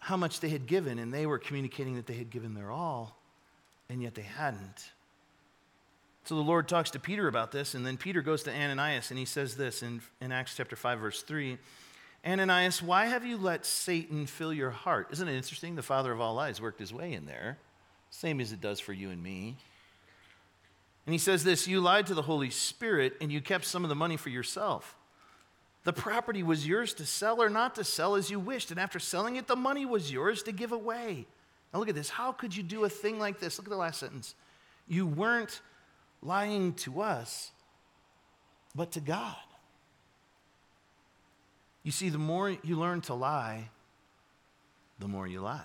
how 0.00 0.16
much 0.16 0.40
they 0.40 0.48
had 0.48 0.66
given, 0.66 0.98
and 0.98 1.12
they 1.12 1.26
were 1.26 1.38
communicating 1.38 1.96
that 1.96 2.06
they 2.06 2.14
had 2.14 2.30
given 2.30 2.54
their 2.54 2.70
all, 2.70 3.16
and 3.88 4.02
yet 4.02 4.14
they 4.14 4.22
hadn't. 4.22 4.90
So 6.24 6.34
the 6.34 6.42
Lord 6.42 6.68
talks 6.68 6.90
to 6.90 7.00
Peter 7.00 7.26
about 7.26 7.52
this, 7.52 7.74
and 7.74 7.86
then 7.86 7.96
Peter 7.96 8.20
goes 8.20 8.42
to 8.42 8.52
Ananias 8.52 9.10
and 9.10 9.18
he 9.18 9.24
says 9.24 9.56
this 9.56 9.82
in, 9.82 10.02
in 10.20 10.30
Acts 10.30 10.54
chapter 10.54 10.76
5, 10.76 11.00
verse 11.00 11.22
3 11.22 11.58
Ananias, 12.26 12.82
why 12.82 13.06
have 13.06 13.24
you 13.24 13.38
let 13.38 13.64
Satan 13.64 14.26
fill 14.26 14.52
your 14.52 14.70
heart? 14.70 15.08
Isn't 15.12 15.28
it 15.28 15.36
interesting? 15.36 15.76
The 15.76 15.82
father 15.82 16.12
of 16.12 16.20
all 16.20 16.34
lies 16.34 16.60
worked 16.60 16.80
his 16.80 16.92
way 16.92 17.14
in 17.14 17.24
there 17.26 17.58
same 18.10 18.40
as 18.40 18.52
it 18.52 18.60
does 18.60 18.80
for 18.80 18.92
you 18.92 19.10
and 19.10 19.22
me. 19.22 19.56
And 21.06 21.14
he 21.14 21.18
says 21.18 21.44
this 21.44 21.66
You 21.66 21.80
lied 21.80 22.06
to 22.08 22.14
the 22.14 22.22
Holy 22.22 22.50
Spirit 22.50 23.16
and 23.20 23.32
you 23.32 23.40
kept 23.40 23.64
some 23.64 23.82
of 23.82 23.88
the 23.88 23.94
money 23.94 24.16
for 24.16 24.28
yourself. 24.28 24.96
The 25.84 25.92
property 25.92 26.42
was 26.42 26.66
yours 26.66 26.92
to 26.94 27.06
sell 27.06 27.40
or 27.40 27.48
not 27.48 27.76
to 27.76 27.84
sell 27.84 28.14
as 28.14 28.30
you 28.30 28.38
wished. 28.38 28.70
And 28.70 28.78
after 28.78 28.98
selling 28.98 29.36
it, 29.36 29.46
the 29.46 29.56
money 29.56 29.86
was 29.86 30.12
yours 30.12 30.42
to 30.42 30.52
give 30.52 30.72
away. 30.72 31.26
Now 31.72 31.78
look 31.80 31.88
at 31.88 31.94
this. 31.94 32.10
How 32.10 32.32
could 32.32 32.54
you 32.54 32.62
do 32.62 32.84
a 32.84 32.90
thing 32.90 33.18
like 33.18 33.40
this? 33.40 33.58
Look 33.58 33.66
at 33.66 33.70
the 33.70 33.76
last 33.76 34.00
sentence. 34.00 34.34
You 34.86 35.06
weren't 35.06 35.60
lying 36.20 36.74
to 36.74 37.00
us, 37.00 37.52
but 38.74 38.92
to 38.92 39.00
God. 39.00 39.36
You 41.82 41.92
see, 41.92 42.10
the 42.10 42.18
more 42.18 42.50
you 42.50 42.78
learn 42.78 43.00
to 43.02 43.14
lie, 43.14 43.70
the 44.98 45.08
more 45.08 45.26
you 45.26 45.40
lie. 45.40 45.64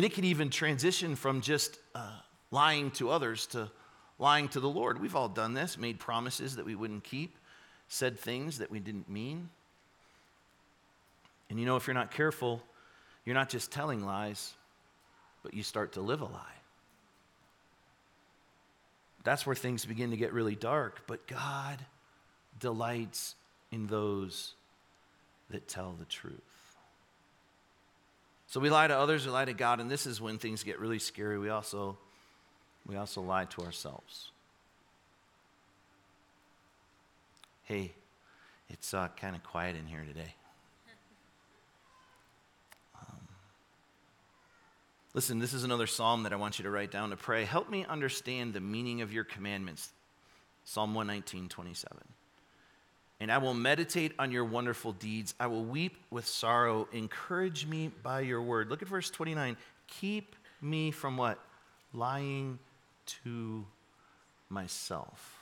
And 0.00 0.04
it 0.06 0.14
can 0.14 0.24
even 0.24 0.48
transition 0.48 1.14
from 1.14 1.42
just 1.42 1.78
uh, 1.94 2.16
lying 2.50 2.90
to 2.92 3.10
others 3.10 3.46
to 3.48 3.70
lying 4.18 4.48
to 4.48 4.58
the 4.58 4.66
Lord. 4.66 4.98
We've 4.98 5.14
all 5.14 5.28
done 5.28 5.52
this, 5.52 5.76
made 5.76 5.98
promises 5.98 6.56
that 6.56 6.64
we 6.64 6.74
wouldn't 6.74 7.04
keep, 7.04 7.36
said 7.86 8.18
things 8.18 8.60
that 8.60 8.70
we 8.70 8.80
didn't 8.80 9.10
mean. 9.10 9.50
And 11.50 11.60
you 11.60 11.66
know, 11.66 11.76
if 11.76 11.86
you're 11.86 11.92
not 11.92 12.12
careful, 12.12 12.62
you're 13.26 13.34
not 13.34 13.50
just 13.50 13.72
telling 13.72 14.02
lies, 14.02 14.54
but 15.42 15.52
you 15.52 15.62
start 15.62 15.92
to 15.92 16.00
live 16.00 16.22
a 16.22 16.24
lie. 16.24 16.56
That's 19.22 19.44
where 19.44 19.54
things 19.54 19.84
begin 19.84 20.12
to 20.12 20.16
get 20.16 20.32
really 20.32 20.56
dark. 20.56 21.02
But 21.06 21.26
God 21.26 21.76
delights 22.58 23.34
in 23.70 23.86
those 23.86 24.54
that 25.50 25.68
tell 25.68 25.94
the 25.98 26.06
truth. 26.06 26.49
So 28.50 28.58
we 28.58 28.68
lie 28.68 28.88
to 28.88 28.98
others, 28.98 29.24
we 29.24 29.30
lie 29.30 29.44
to 29.44 29.52
God, 29.52 29.78
and 29.78 29.88
this 29.88 30.06
is 30.06 30.20
when 30.20 30.38
things 30.38 30.64
get 30.64 30.80
really 30.80 30.98
scary. 30.98 31.38
We 31.38 31.50
also, 31.50 31.96
we 32.84 32.96
also 32.96 33.22
lie 33.22 33.44
to 33.44 33.62
ourselves. 33.62 34.32
Hey, 37.62 37.92
it's 38.68 38.92
uh, 38.92 39.06
kind 39.16 39.36
of 39.36 39.44
quiet 39.44 39.76
in 39.76 39.86
here 39.86 40.04
today. 40.04 40.34
Um, 43.00 43.18
listen, 45.14 45.38
this 45.38 45.52
is 45.52 45.62
another 45.62 45.86
psalm 45.86 46.24
that 46.24 46.32
I 46.32 46.36
want 46.36 46.58
you 46.58 46.64
to 46.64 46.70
write 46.70 46.90
down 46.90 47.10
to 47.10 47.16
pray. 47.16 47.44
Help 47.44 47.70
me 47.70 47.86
understand 47.88 48.52
the 48.52 48.60
meaning 48.60 49.00
of 49.00 49.12
your 49.12 49.22
commandments. 49.22 49.92
Psalm 50.64 50.92
119, 50.92 51.48
27 51.48 51.98
and 53.20 53.30
I 53.30 53.38
will 53.38 53.54
meditate 53.54 54.12
on 54.18 54.32
your 54.32 54.44
wonderful 54.44 54.92
deeds. 54.92 55.34
I 55.38 55.46
will 55.46 55.64
weep 55.64 55.96
with 56.10 56.26
sorrow. 56.26 56.88
Encourage 56.92 57.66
me 57.66 57.90
by 58.02 58.20
your 58.20 58.40
word. 58.40 58.70
Look 58.70 58.80
at 58.80 58.88
verse 58.88 59.10
29. 59.10 59.58
Keep 59.86 60.34
me 60.62 60.90
from 60.90 61.18
what? 61.18 61.38
Lying 61.92 62.58
to 63.24 63.66
myself. 64.48 65.36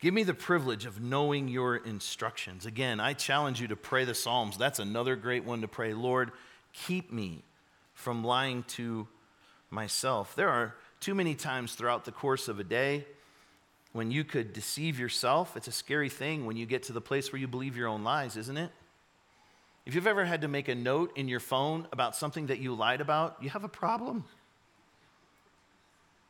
Give 0.00 0.14
me 0.14 0.22
the 0.22 0.32
privilege 0.32 0.86
of 0.86 1.02
knowing 1.02 1.48
your 1.48 1.76
instructions. 1.76 2.64
Again, 2.64 3.00
I 3.00 3.12
challenge 3.12 3.60
you 3.60 3.68
to 3.68 3.76
pray 3.76 4.06
the 4.06 4.14
Psalms. 4.14 4.56
That's 4.56 4.78
another 4.78 5.14
great 5.14 5.44
one 5.44 5.60
to 5.60 5.68
pray. 5.68 5.92
Lord, 5.92 6.30
keep 6.72 7.12
me 7.12 7.44
from 7.92 8.24
lying 8.24 8.62
to 8.62 9.06
myself. 9.68 10.34
There 10.34 10.48
are 10.48 10.74
too 11.00 11.14
many 11.14 11.34
times 11.34 11.74
throughout 11.74 12.06
the 12.06 12.12
course 12.12 12.48
of 12.48 12.58
a 12.58 12.64
day 12.64 13.04
when 13.92 14.10
you 14.10 14.24
could 14.24 14.52
deceive 14.52 14.98
yourself. 14.98 15.56
It's 15.56 15.68
a 15.68 15.72
scary 15.72 16.08
thing 16.08 16.46
when 16.46 16.56
you 16.56 16.66
get 16.66 16.84
to 16.84 16.92
the 16.92 17.00
place 17.00 17.32
where 17.32 17.40
you 17.40 17.48
believe 17.48 17.76
your 17.76 17.88
own 17.88 18.04
lies, 18.04 18.36
isn't 18.36 18.56
it? 18.56 18.70
If 19.86 19.94
you've 19.94 20.06
ever 20.06 20.24
had 20.24 20.42
to 20.42 20.48
make 20.48 20.68
a 20.68 20.74
note 20.74 21.16
in 21.16 21.28
your 21.28 21.40
phone 21.40 21.86
about 21.92 22.14
something 22.14 22.46
that 22.46 22.58
you 22.58 22.74
lied 22.74 23.00
about, 23.00 23.36
you 23.40 23.50
have 23.50 23.64
a 23.64 23.68
problem. 23.68 24.24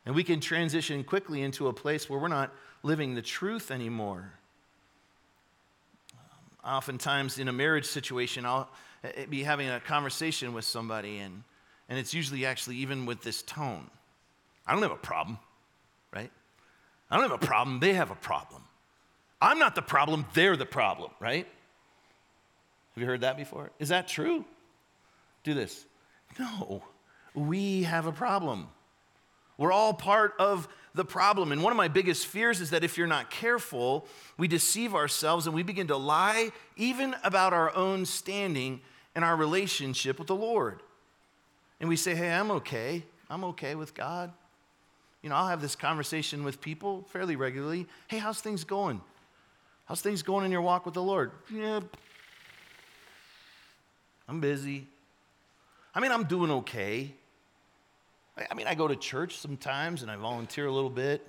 And 0.05 0.15
we 0.15 0.23
can 0.23 0.39
transition 0.39 1.03
quickly 1.03 1.41
into 1.41 1.67
a 1.67 1.73
place 1.73 2.09
where 2.09 2.17
we're 2.19 2.27
not 2.27 2.51
living 2.81 3.13
the 3.13 3.21
truth 3.21 3.69
anymore. 3.69 4.33
Um, 6.13 6.73
oftentimes, 6.73 7.37
in 7.37 7.47
a 7.47 7.53
marriage 7.53 7.85
situation, 7.85 8.45
I'll 8.45 8.69
eh, 9.03 9.25
be 9.29 9.43
having 9.43 9.69
a 9.69 9.79
conversation 9.79 10.53
with 10.53 10.65
somebody, 10.65 11.19
and, 11.19 11.43
and 11.87 11.99
it's 11.99 12.13
usually 12.13 12.45
actually 12.45 12.77
even 12.77 13.05
with 13.05 13.21
this 13.21 13.43
tone 13.43 13.91
I 14.65 14.73
don't 14.73 14.81
have 14.83 14.91
a 14.91 14.95
problem? 14.95 15.37
I 17.11 17.17
don't 17.17 17.29
have 17.29 17.43
a 17.43 17.45
problem, 17.45 17.79
they 17.79 17.93
have 17.93 18.09
a 18.09 18.15
problem. 18.15 18.63
I'm 19.41 19.59
not 19.59 19.75
the 19.75 19.81
problem, 19.81 20.25
they're 20.33 20.55
the 20.55 20.65
problem, 20.65 21.11
right? 21.19 21.45
Have 22.95 23.01
you 23.01 23.05
heard 23.05 23.21
that 23.21 23.37
before? 23.37 23.71
Is 23.79 23.89
that 23.89 24.07
true? 24.07 24.45
Do 25.43 25.53
this. 25.53 25.85
No, 26.39 26.83
we 27.33 27.83
have 27.83 28.05
a 28.05 28.11
problem. 28.11 28.69
We're 29.57 29.71
all 29.71 29.93
part 29.93 30.33
of 30.39 30.67
the 30.93 31.05
problem. 31.05 31.51
And 31.51 31.61
one 31.61 31.71
of 31.71 31.77
my 31.77 31.87
biggest 31.87 32.27
fears 32.27 32.61
is 32.61 32.71
that 32.71 32.83
if 32.83 32.97
you're 32.97 33.07
not 33.07 33.29
careful, 33.29 34.07
we 34.37 34.47
deceive 34.47 34.95
ourselves 34.95 35.45
and 35.45 35.55
we 35.55 35.63
begin 35.63 35.87
to 35.87 35.97
lie 35.97 36.51
even 36.75 37.15
about 37.23 37.53
our 37.53 37.73
own 37.75 38.05
standing 38.05 38.81
and 39.15 39.23
our 39.23 39.35
relationship 39.35 40.17
with 40.17 40.27
the 40.27 40.35
Lord. 40.35 40.81
And 41.79 41.89
we 41.89 41.95
say, 41.95 42.15
hey, 42.15 42.31
I'm 42.31 42.51
okay. 42.51 43.03
I'm 43.29 43.43
okay 43.45 43.75
with 43.75 43.93
God. 43.93 44.31
You 45.21 45.29
know, 45.29 45.35
I'll 45.35 45.47
have 45.47 45.61
this 45.61 45.75
conversation 45.75 46.43
with 46.43 46.61
people 46.61 47.03
fairly 47.09 47.35
regularly. 47.35 47.87
Hey, 48.07 48.17
how's 48.17 48.41
things 48.41 48.63
going? 48.63 49.01
How's 49.85 50.01
things 50.01 50.23
going 50.23 50.45
in 50.45 50.51
your 50.51 50.61
walk 50.61 50.85
with 50.85 50.95
the 50.95 51.03
Lord? 51.03 51.31
Yeah, 51.53 51.81
I'm 54.27 54.39
busy. 54.39 54.87
I 55.93 55.99
mean, 55.99 56.11
I'm 56.11 56.23
doing 56.23 56.51
okay. 56.51 57.13
I 58.49 58.53
mean, 58.53 58.67
I 58.67 58.75
go 58.75 58.87
to 58.87 58.95
church 58.95 59.37
sometimes 59.37 60.01
and 60.01 60.09
I 60.09 60.15
volunteer 60.15 60.65
a 60.65 60.71
little 60.71 60.89
bit. 60.89 61.27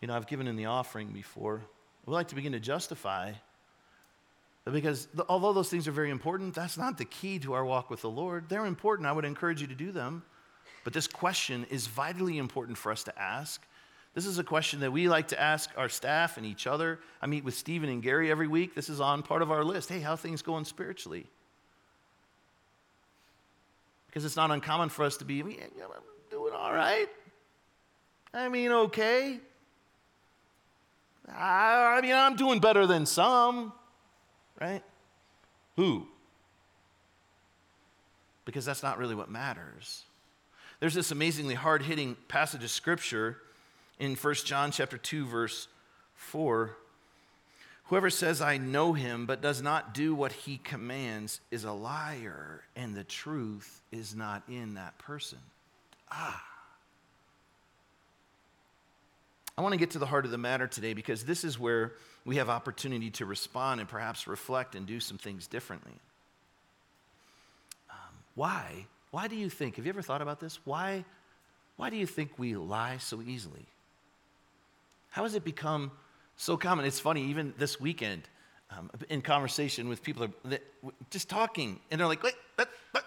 You 0.00 0.08
know, 0.08 0.16
I've 0.16 0.26
given 0.26 0.48
in 0.48 0.56
the 0.56 0.66
offering 0.66 1.08
before. 1.08 1.60
We 2.06 2.12
like 2.12 2.28
to 2.28 2.34
begin 2.34 2.52
to 2.52 2.60
justify 2.60 3.32
because 4.64 5.06
although 5.28 5.52
those 5.52 5.68
things 5.68 5.86
are 5.86 5.92
very 5.92 6.10
important, 6.10 6.54
that's 6.54 6.76
not 6.76 6.98
the 6.98 7.04
key 7.04 7.38
to 7.40 7.52
our 7.52 7.64
walk 7.64 7.88
with 7.88 8.00
the 8.00 8.10
Lord. 8.10 8.48
They're 8.48 8.66
important. 8.66 9.06
I 9.06 9.12
would 9.12 9.24
encourage 9.24 9.60
you 9.60 9.68
to 9.68 9.74
do 9.74 9.92
them. 9.92 10.24
But 10.86 10.92
this 10.92 11.08
question 11.08 11.66
is 11.68 11.88
vitally 11.88 12.38
important 12.38 12.78
for 12.78 12.92
us 12.92 13.02
to 13.02 13.20
ask. 13.20 13.60
This 14.14 14.24
is 14.24 14.38
a 14.38 14.44
question 14.44 14.78
that 14.80 14.92
we 14.92 15.08
like 15.08 15.26
to 15.28 15.40
ask 15.40 15.68
our 15.76 15.88
staff 15.88 16.36
and 16.36 16.46
each 16.46 16.64
other. 16.64 17.00
I 17.20 17.26
meet 17.26 17.42
with 17.42 17.54
Stephen 17.54 17.88
and 17.88 18.00
Gary 18.00 18.30
every 18.30 18.46
week. 18.46 18.76
This 18.76 18.88
is 18.88 19.00
on 19.00 19.24
part 19.24 19.42
of 19.42 19.50
our 19.50 19.64
list. 19.64 19.88
Hey, 19.88 19.98
how 19.98 20.14
things 20.14 20.42
going 20.42 20.64
spiritually? 20.64 21.26
Because 24.06 24.24
it's 24.24 24.36
not 24.36 24.52
uncommon 24.52 24.90
for 24.90 25.04
us 25.04 25.16
to 25.16 25.24
be, 25.24 25.40
I'm 25.40 25.48
doing 26.30 26.52
all 26.54 26.72
right. 26.72 27.08
I 28.32 28.48
mean, 28.48 28.70
okay. 28.70 29.40
I, 31.28 31.96
I 31.98 32.00
mean, 32.00 32.14
I'm 32.14 32.36
doing 32.36 32.60
better 32.60 32.86
than 32.86 33.06
some, 33.06 33.72
right? 34.60 34.84
Who? 35.74 36.06
Because 38.44 38.64
that's 38.64 38.84
not 38.84 38.98
really 38.98 39.16
what 39.16 39.28
matters. 39.28 40.04
There's 40.80 40.94
this 40.94 41.10
amazingly 41.10 41.54
hard-hitting 41.54 42.16
passage 42.28 42.62
of 42.62 42.70
scripture 42.70 43.38
in 43.98 44.14
1 44.14 44.34
John 44.44 44.70
chapter 44.70 44.98
2 44.98 45.26
verse 45.26 45.68
4. 46.14 46.76
Whoever 47.84 48.10
says 48.10 48.42
I 48.42 48.58
know 48.58 48.92
him 48.92 49.26
but 49.26 49.40
does 49.40 49.62
not 49.62 49.94
do 49.94 50.14
what 50.14 50.32
he 50.32 50.58
commands 50.58 51.40
is 51.50 51.64
a 51.64 51.72
liar 51.72 52.62
and 52.74 52.94
the 52.94 53.04
truth 53.04 53.80
is 53.90 54.14
not 54.14 54.42
in 54.48 54.74
that 54.74 54.98
person. 54.98 55.38
Ah. 56.10 56.44
I 59.56 59.62
want 59.62 59.72
to 59.72 59.78
get 59.78 59.92
to 59.92 59.98
the 59.98 60.06
heart 60.06 60.26
of 60.26 60.30
the 60.30 60.38
matter 60.38 60.66
today 60.66 60.92
because 60.92 61.24
this 61.24 61.42
is 61.42 61.58
where 61.58 61.94
we 62.26 62.36
have 62.36 62.50
opportunity 62.50 63.08
to 63.12 63.24
respond 63.24 63.80
and 63.80 63.88
perhaps 63.88 64.26
reflect 64.26 64.74
and 64.74 64.86
do 64.86 65.00
some 65.00 65.16
things 65.16 65.46
differently. 65.46 65.94
Um, 67.88 67.96
why? 68.34 68.86
Why 69.16 69.28
do 69.28 69.34
you 69.34 69.48
think? 69.48 69.76
Have 69.76 69.86
you 69.86 69.88
ever 69.88 70.02
thought 70.02 70.20
about 70.20 70.40
this? 70.40 70.58
Why, 70.66 71.02
why 71.76 71.88
do 71.88 71.96
you 71.96 72.04
think 72.04 72.32
we 72.36 72.54
lie 72.54 72.98
so 72.98 73.22
easily? 73.22 73.64
How 75.08 75.22
has 75.22 75.34
it 75.34 75.42
become 75.42 75.90
so 76.36 76.58
common? 76.58 76.84
It's 76.84 77.00
funny, 77.00 77.24
even 77.30 77.54
this 77.56 77.80
weekend, 77.80 78.28
um, 78.70 78.90
in 79.08 79.22
conversation 79.22 79.88
with 79.88 80.02
people, 80.02 80.28
that, 80.44 80.62
just 81.08 81.30
talking, 81.30 81.80
and 81.90 81.98
they're 81.98 82.06
like, 82.06 82.22
wait, 82.22 82.34
that, 82.58 82.68
that, 82.92 83.04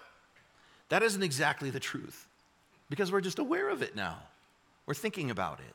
that 0.88 1.04
isn't 1.04 1.22
exactly 1.22 1.70
the 1.70 1.78
truth 1.78 2.26
because 2.88 3.12
we're 3.12 3.20
just 3.20 3.38
aware 3.38 3.68
of 3.68 3.80
it 3.80 3.94
now. 3.94 4.18
We're 4.86 4.94
thinking 4.94 5.30
about 5.30 5.60
it. 5.60 5.74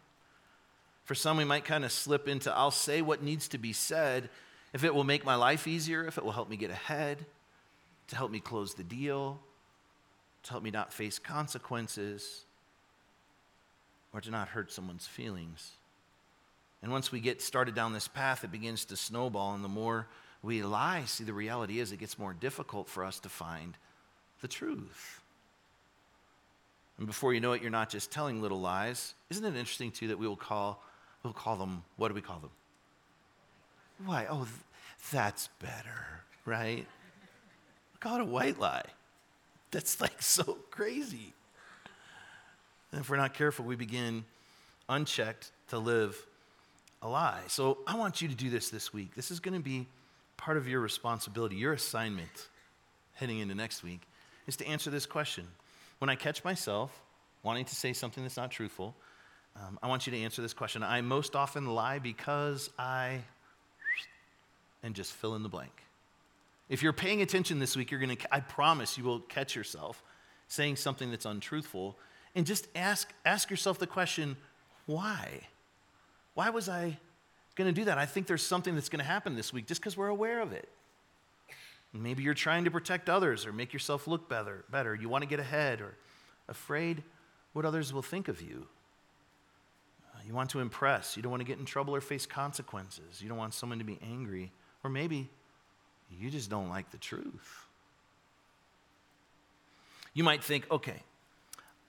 For 1.06 1.16
some, 1.16 1.38
we 1.38 1.46
might 1.46 1.64
kind 1.64 1.86
of 1.86 1.94
slip 1.94 2.28
into 2.28 2.54
I'll 2.54 2.72
say 2.72 3.02
what 3.02 3.24
needs 3.24 3.48
to 3.48 3.58
be 3.58 3.72
said 3.72 4.30
if 4.74 4.84
it 4.84 4.94
will 4.94 5.06
make 5.06 5.24
my 5.24 5.36
life 5.36 5.66
easier, 5.66 6.06
if 6.06 6.18
it 6.18 6.26
will 6.26 6.34
help 6.34 6.50
me 6.50 6.58
get 6.58 6.72
ahead, 6.72 7.26
to 8.10 8.18
help 8.18 8.32
me 8.32 8.42
close 8.42 8.74
the 8.74 8.84
deal, 8.84 9.40
to 10.46 10.52
help 10.52 10.64
me 10.64 10.72
not 10.72 10.94
face 10.94 11.20
consequences, 11.20 12.46
or 14.14 14.22
to 14.22 14.32
not 14.32 14.48
hurt 14.48 14.72
someone's 14.72 15.06
feelings. 15.06 15.72
And 16.82 16.92
once 16.92 17.12
we 17.12 17.20
get 17.20 17.42
started 17.42 17.76
down 17.76 17.94
this 17.94 18.08
path, 18.08 18.44
it 18.44 18.52
begins 18.52 18.86
to 18.86 18.96
snowball, 18.96 19.56
and 19.56 19.64
the 19.64 19.70
more 19.70 20.08
we 20.44 20.62
lie, 20.62 21.04
see, 21.06 21.24
the 21.24 21.34
reality 21.34 21.80
is 21.80 21.92
it 21.92 21.98
gets 21.98 22.20
more 22.20 22.34
difficult 22.34 22.88
for 22.88 23.04
us 23.04 23.20
to 23.22 23.30
find 23.30 23.76
the 24.42 24.48
truth. 24.48 25.22
And 26.98 27.08
before 27.08 27.34
you 27.34 27.42
know 27.42 27.54
it, 27.54 27.62
you're 27.62 27.72
not 27.72 27.90
just 27.90 28.12
telling 28.12 28.42
little 28.42 28.62
lies. 28.62 29.16
Isn't 29.30 29.44
it 29.44 29.58
interesting, 29.58 29.92
too, 29.92 30.10
that 30.10 30.20
we 30.20 30.28
will 30.28 30.36
call, 30.36 30.82
we'll 31.24 31.34
call 31.34 31.58
them, 31.58 31.84
what 31.98 32.10
do 32.10 32.14
we 32.14 32.22
call 32.22 32.40
them? 32.40 32.52
Why? 34.06 34.28
Oh, 34.30 34.44
th- 34.44 34.50
that's 35.12 35.50
better, 35.60 36.22
right? 36.46 36.86
Call 38.00 38.16
it 38.18 38.22
a 38.22 38.26
white 38.26 38.60
lie. 38.60 38.86
That's 39.76 40.00
like 40.00 40.22
so 40.22 40.58
crazy. 40.72 41.34
And 42.94 43.02
if 43.02 43.10
we're 43.10 43.18
not 43.18 43.34
careful, 43.34 43.66
we 43.66 43.76
begin 43.76 44.24
unchecked 44.88 45.52
to 45.68 45.78
live 45.78 46.18
a 47.02 47.10
lie. 47.10 47.42
So 47.48 47.80
I 47.86 47.98
want 47.98 48.22
you 48.22 48.30
to 48.30 48.36
do 48.36 48.50
this 48.50 48.70
this 48.70 48.94
week. 48.94 49.16
This 49.16 49.32
is 49.32 49.42
going 49.42 49.54
to 49.54 49.60
be 49.60 49.88
part 50.38 50.56
of 50.56 50.66
your 50.66 50.80
responsibility, 50.80 51.58
your 51.58 51.74
assignment 51.74 52.48
heading 53.16 53.40
into 53.40 53.54
next 53.54 53.84
week, 53.84 54.00
is 54.48 54.56
to 54.58 54.66
answer 54.66 54.90
this 54.90 55.06
question 55.06 55.46
when 56.00 56.10
I 56.10 56.16
catch 56.16 56.46
myself 56.46 56.98
wanting 57.44 57.66
to 57.66 57.76
say 57.76 57.92
something 57.92 58.24
that's 58.24 58.38
not 58.38 58.52
truthful, 58.52 58.96
um, 59.58 59.78
I 59.84 59.88
want 59.88 60.08
you 60.08 60.12
to 60.12 60.20
answer 60.20 60.42
this 60.42 60.54
question. 60.54 60.84
I 60.84 61.02
most 61.02 61.36
often 61.36 61.66
lie 61.66 62.00
because 62.00 62.70
I, 62.80 63.20
and 64.84 64.96
just 64.96 65.12
fill 65.12 65.36
in 65.36 65.44
the 65.44 65.50
blank. 65.50 65.85
If 66.70 66.82
you're 66.82 66.94
paying 66.94 67.22
attention 67.22 67.60
this 67.60 67.76
week, 67.76 67.92
you're 67.92 68.00
going 68.00 68.16
to, 68.16 68.34
I 68.34 68.40
promise 68.40 68.98
you 68.98 69.04
will 69.04 69.20
catch 69.20 69.56
yourself 69.56 70.02
saying 70.48 70.76
something 70.76 71.12
that's 71.12 71.26
untruthful. 71.26 71.98
And 72.34 72.46
just 72.46 72.68
ask, 72.76 73.12
ask 73.26 73.50
yourself 73.50 73.80
the 73.80 73.88
question, 73.88 74.36
why? 74.86 75.42
Why 76.34 76.50
was 76.50 76.68
I 76.68 76.98
going 77.56 77.74
to 77.74 77.74
do 77.74 77.86
that? 77.86 77.98
I 77.98 78.06
think 78.06 78.28
there's 78.28 78.46
something 78.46 78.76
that's 78.76 78.90
going 78.90 79.00
to 79.00 79.06
happen 79.06 79.36
this 79.36 79.54
week 79.54 79.68
just 79.68 79.82
because 79.82 79.96
we're 79.96 80.10
aware 80.10 80.42
of 80.42 80.52
it. 80.52 80.68
Maybe 81.94 82.24
you're 82.24 82.34
trying 82.34 82.66
to 82.66 82.72
protect 82.72 83.10
others 83.10 83.46
or 83.46 83.54
make 83.54 83.72
yourself 83.72 84.06
look 84.06 84.28
better, 84.28 84.66
better. 84.70 84.94
You 84.94 85.08
want 85.08 85.22
to 85.22 85.30
get 85.30 85.40
ahead 85.40 85.80
or 85.80 85.96
afraid 86.50 87.04
what 87.54 87.64
others 87.64 87.94
will 87.94 88.02
think 88.02 88.28
of 88.28 88.42
you. 88.42 88.68
You 90.28 90.34
want 90.34 90.50
to 90.52 90.60
impress. 90.60 91.16
You 91.16 91.24
don't 91.24 91.30
want 91.30 91.42
to 91.42 91.46
get 91.46 91.60
in 91.60 91.66
trouble 91.66 91.96
or 91.96 92.02
face 92.02 92.26
consequences. 92.26 93.22
You 93.22 93.30
don't 93.30 93.38
want 93.38 93.54
someone 93.54 93.78
to 93.78 93.86
be 93.86 94.00
angry. 94.02 94.52
Or 94.84 94.90
maybe 94.90 95.30
you 96.20 96.30
just 96.30 96.50
don't 96.50 96.70
like 96.70 96.92
the 96.92 96.98
truth. 96.98 97.66
You 100.14 100.24
might 100.24 100.44
think, 100.44 100.70
okay, 100.72 101.04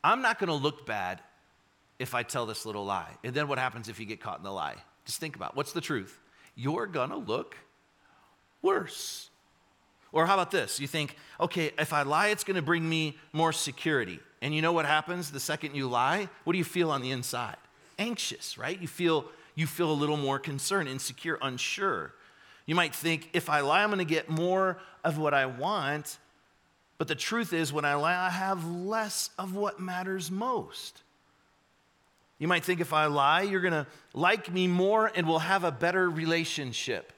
I'm 0.02 0.22
not 0.22 0.38
going 0.38 0.48
to 0.48 0.54
look 0.54 0.86
bad 0.86 1.20
if 1.98 2.14
I 2.14 2.22
tell 2.22 2.46
this 2.46 2.66
little 2.66 2.84
lie. 2.84 3.10
And 3.24 3.34
then 3.34 3.48
what 3.48 3.58
happens 3.58 3.88
if 3.88 3.98
you 3.98 4.06
get 4.06 4.20
caught 4.20 4.38
in 4.38 4.44
the 4.44 4.52
lie? 4.52 4.76
Just 5.04 5.20
think 5.20 5.36
about 5.36 5.50
it. 5.50 5.56
what's 5.56 5.72
the 5.72 5.80
truth? 5.80 6.18
You're 6.54 6.86
going 6.86 7.10
to 7.10 7.16
look 7.16 7.56
worse. 8.62 9.30
Or 10.12 10.26
how 10.26 10.34
about 10.34 10.50
this? 10.50 10.80
You 10.80 10.86
think, 10.86 11.16
okay, 11.40 11.72
if 11.78 11.92
I 11.92 12.02
lie, 12.02 12.28
it's 12.28 12.44
going 12.44 12.56
to 12.56 12.62
bring 12.62 12.88
me 12.88 13.16
more 13.32 13.52
security. 13.52 14.20
And 14.42 14.54
you 14.54 14.62
know 14.62 14.72
what 14.72 14.86
happens 14.86 15.30
the 15.30 15.40
second 15.40 15.74
you 15.74 15.88
lie? 15.88 16.28
What 16.44 16.52
do 16.52 16.58
you 16.58 16.64
feel 16.64 16.90
on 16.90 17.02
the 17.02 17.10
inside? 17.10 17.56
Anxious, 17.98 18.58
right? 18.58 18.80
You 18.80 18.88
feel, 18.88 19.26
you 19.54 19.66
feel 19.66 19.90
a 19.90 19.94
little 19.94 20.16
more 20.16 20.38
concerned, 20.38 20.88
insecure, 20.88 21.38
unsure. 21.42 22.12
You 22.66 22.74
might 22.74 22.94
think, 22.94 23.30
if 23.32 23.48
I 23.48 23.60
lie, 23.60 23.82
I'm 23.82 23.90
going 23.90 23.98
to 23.98 24.04
get 24.04 24.28
more 24.28 24.78
of 25.04 25.18
what 25.18 25.32
I 25.32 25.46
want. 25.46 26.18
But 26.98 27.08
the 27.08 27.14
truth 27.14 27.52
is, 27.52 27.72
when 27.72 27.84
I 27.84 27.94
lie, 27.94 28.16
I 28.16 28.30
have 28.30 28.64
less 28.66 29.30
of 29.38 29.54
what 29.54 29.78
matters 29.80 30.30
most. 30.30 31.02
You 32.38 32.48
might 32.48 32.64
think 32.64 32.80
if 32.80 32.92
I 32.92 33.06
lie, 33.06 33.42
you're 33.42 33.60
going 33.60 33.72
to 33.72 33.86
like 34.12 34.52
me 34.52 34.66
more 34.66 35.10
and 35.14 35.26
we'll 35.26 35.38
have 35.38 35.64
a 35.64 35.72
better 35.72 36.10
relationship. 36.10 37.12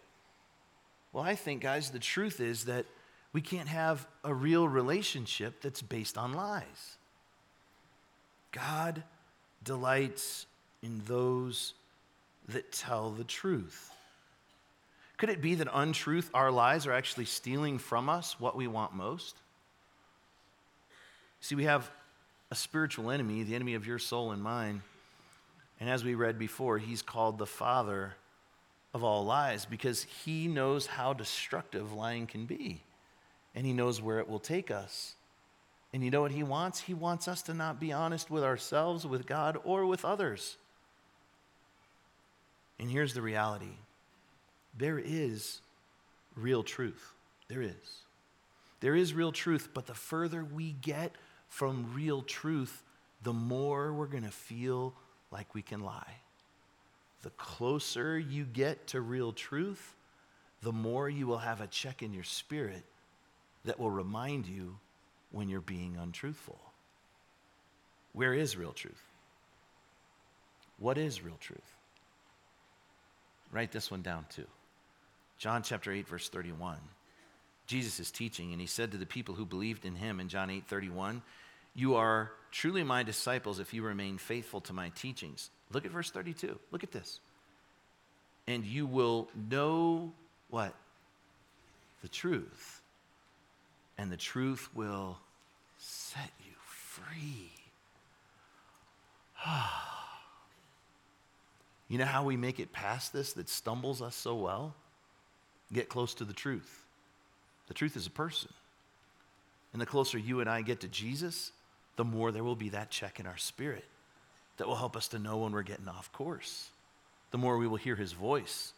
Well, 1.13 1.25
I 1.25 1.35
think, 1.35 1.63
guys, 1.63 1.91
the 1.91 1.99
truth 1.99 2.41
is 2.41 2.67
that 2.67 2.87
we 3.33 3.41
can't 3.41 3.69
have 3.69 4.07
a 4.23 4.35
real 4.35 4.69
relationship 4.69 5.61
that's 5.63 5.83
based 5.83 6.19
on 6.19 6.35
lies. 6.35 6.99
God 8.53 9.03
delights 9.63 10.47
in 10.83 11.03
those 11.07 11.75
that 12.49 12.71
tell 12.71 13.11
the 13.11 13.25
truth. 13.25 13.91
Could 15.19 15.31
it 15.31 15.43
be 15.43 15.57
that 15.57 15.69
untruth, 15.73 16.31
our 16.33 16.51
lies, 16.51 16.87
are 16.87 16.93
actually 16.93 17.27
stealing 17.27 17.79
from 17.79 18.09
us 18.09 18.39
what 18.41 18.57
we 18.57 18.69
want 18.69 18.95
most? 18.95 19.37
See, 21.41 21.57
we 21.57 21.65
have 21.65 21.91
a 22.51 22.55
spiritual 22.55 23.11
enemy, 23.11 23.43
the 23.43 23.55
enemy 23.55 23.75
of 23.75 23.87
your 23.87 23.99
soul 23.99 24.31
and 24.31 24.43
mine. 24.43 24.83
And 25.81 25.91
as 25.91 26.05
we 26.05 26.15
read 26.15 26.39
before, 26.39 26.79
he's 26.79 27.03
called 27.03 27.39
the 27.39 27.47
father 27.47 28.15
of 28.95 29.05
all 29.05 29.25
lies 29.25 29.67
because 29.67 30.05
he 30.25 30.47
knows 30.49 30.87
how 30.87 31.13
destructive 31.13 31.93
lying 31.93 32.27
can 32.27 32.47
be. 32.47 32.81
And 33.55 33.67
he 33.67 33.73
knows 33.73 34.01
where 34.01 34.21
it 34.21 34.29
will 34.29 34.39
take 34.39 34.71
us. 34.71 35.15
And 35.93 36.05
you 36.05 36.11
know 36.11 36.21
what 36.21 36.33
he 36.33 36.43
wants? 36.43 36.81
He 36.81 36.95
wants 36.95 37.29
us 37.29 37.43
to 37.43 37.55
not 37.55 37.81
be 37.81 37.93
honest 37.93 38.31
with 38.31 38.45
ourselves, 38.45 39.07
with 39.07 39.27
God, 39.27 39.59
or 39.65 39.85
with 39.87 40.05
others. 40.05 40.57
And 42.79 42.91
here's 42.91 43.15
the 43.15 43.23
reality 43.23 43.75
there 44.79 44.99
is 44.99 45.61
real 46.37 46.63
truth. 46.63 47.13
There 47.49 47.63
is. 47.63 48.03
There 48.81 48.95
is 48.95 49.13
real 49.13 49.33
truth, 49.33 49.71
but 49.75 49.87
the 49.87 49.95
further 49.95 50.45
we 50.45 50.73
get 50.73 51.13
from 51.49 51.93
real 51.95 52.23
truth, 52.23 52.83
the 53.23 53.33
more 53.33 53.93
we're 53.93 54.07
going 54.07 54.25
to 54.25 54.31
feel 54.31 54.95
like 55.31 55.55
we 55.55 55.63
can 55.63 55.81
lie. 55.81 56.15
The 57.23 57.31
closer 57.31 58.19
you 58.19 58.45
get 58.45 58.87
to 58.89 59.01
real 59.01 59.33
truth, 59.33 59.95
the 60.63 60.73
more 60.73 61.09
you 61.09 61.27
will 61.27 61.39
have 61.39 61.61
a 61.61 61.67
check 61.67 62.03
in 62.03 62.13
your 62.13 62.25
spirit 62.25 62.85
that 63.65 63.81
will 63.81 63.91
remind 63.91 64.47
you 64.47 64.77
when 65.33 65.49
you're 65.49 65.61
being 65.61 65.97
untruthful. 66.01 66.61
Where 68.13 68.35
is 68.35 68.57
real 68.57 68.73
truth? 68.73 69.03
What 70.79 70.97
is 70.97 71.23
real 71.23 71.37
truth? 71.41 71.75
Write 73.51 73.73
this 73.73 73.91
one 73.91 74.03
down 74.03 74.27
too. 74.31 74.47
John 75.39 75.63
chapter 75.63 75.93
8, 75.93 76.09
verse 76.09 76.29
31. 76.29 76.77
Jesus 77.67 78.01
is 78.01 78.11
teaching, 78.11 78.53
and 78.53 78.61
he 78.61 78.67
said 78.67 78.91
to 78.93 78.97
the 78.99 79.07
people 79.07 79.35
who 79.35 79.45
believed 79.45 79.85
in 79.85 79.95
him 79.95 80.21
in 80.21 80.29
John 80.29 80.51
8 80.51 80.65
31, 80.67 81.23
You 81.75 81.97
are 81.97 82.33
truly 82.51 82.83
my 82.83 83.03
disciples 83.03 83.61
if 83.61 83.73
you 83.73 83.83
remain 83.83 84.19
faithful 84.19 84.61
to 84.63 84.73
my 84.73 84.89
teachings. 84.91 85.51
Look 85.71 85.85
at 85.85 85.93
verse 85.93 86.11
32. 86.11 86.59
Look 86.73 86.83
at 86.83 86.93
this. 86.93 87.21
And 88.47 88.65
you 88.65 88.87
will 88.87 89.29
know 89.51 90.13
what? 90.49 90.75
The 92.03 92.09
truth. 92.09 92.81
And 93.99 94.11
the 94.11 94.17
truth 94.17 94.69
will 94.75 95.19
set 95.77 96.31
you 96.47 96.55
free. 96.65 97.51
you 101.89 101.99
know 101.99 102.07
how 102.07 102.25
we 102.25 102.37
make 102.37 102.59
it 102.59 102.73
past 102.73 103.13
this 103.13 103.35
that 103.35 103.51
stumbles 103.51 104.01
us 104.01 104.17
so 104.17 104.35
well? 104.35 104.75
Get 105.73 105.89
close 105.89 106.15
to 106.15 106.25
the 106.25 106.33
truth. 106.33 106.85
The 107.67 107.75
truth 107.75 107.97
is 107.97 108.07
a 108.07 108.11
person. 108.11 108.51
And 109.73 109.83
the 109.83 109.87
closer 109.87 110.19
you 110.19 110.41
and 110.41 110.49
I 110.49 110.63
get 110.63 110.81
to 110.81 110.89
Jesus, 110.89 111.53
the 111.97 112.05
more 112.05 112.33
there 112.33 112.45
will 112.45 112.57
be 112.57 112.71
that 112.71 112.91
check 112.91 113.21
in 113.21 113.27
our 113.27 113.37
spirit 113.37 113.85
that 114.57 114.67
will 114.67 114.77
help 114.77 114.97
us 114.97 115.09
to 115.09 115.19
know 115.19 115.39
when 115.39 115.53
we're 115.53 115.63
getting 115.63 115.89
off 115.89 116.13
course. 116.13 116.71
The 117.31 117.39
more 117.39 117.59
we 117.59 117.67
will 117.67 117.77
hear 117.77 117.97
his 117.97 118.13
voice, 118.13 118.73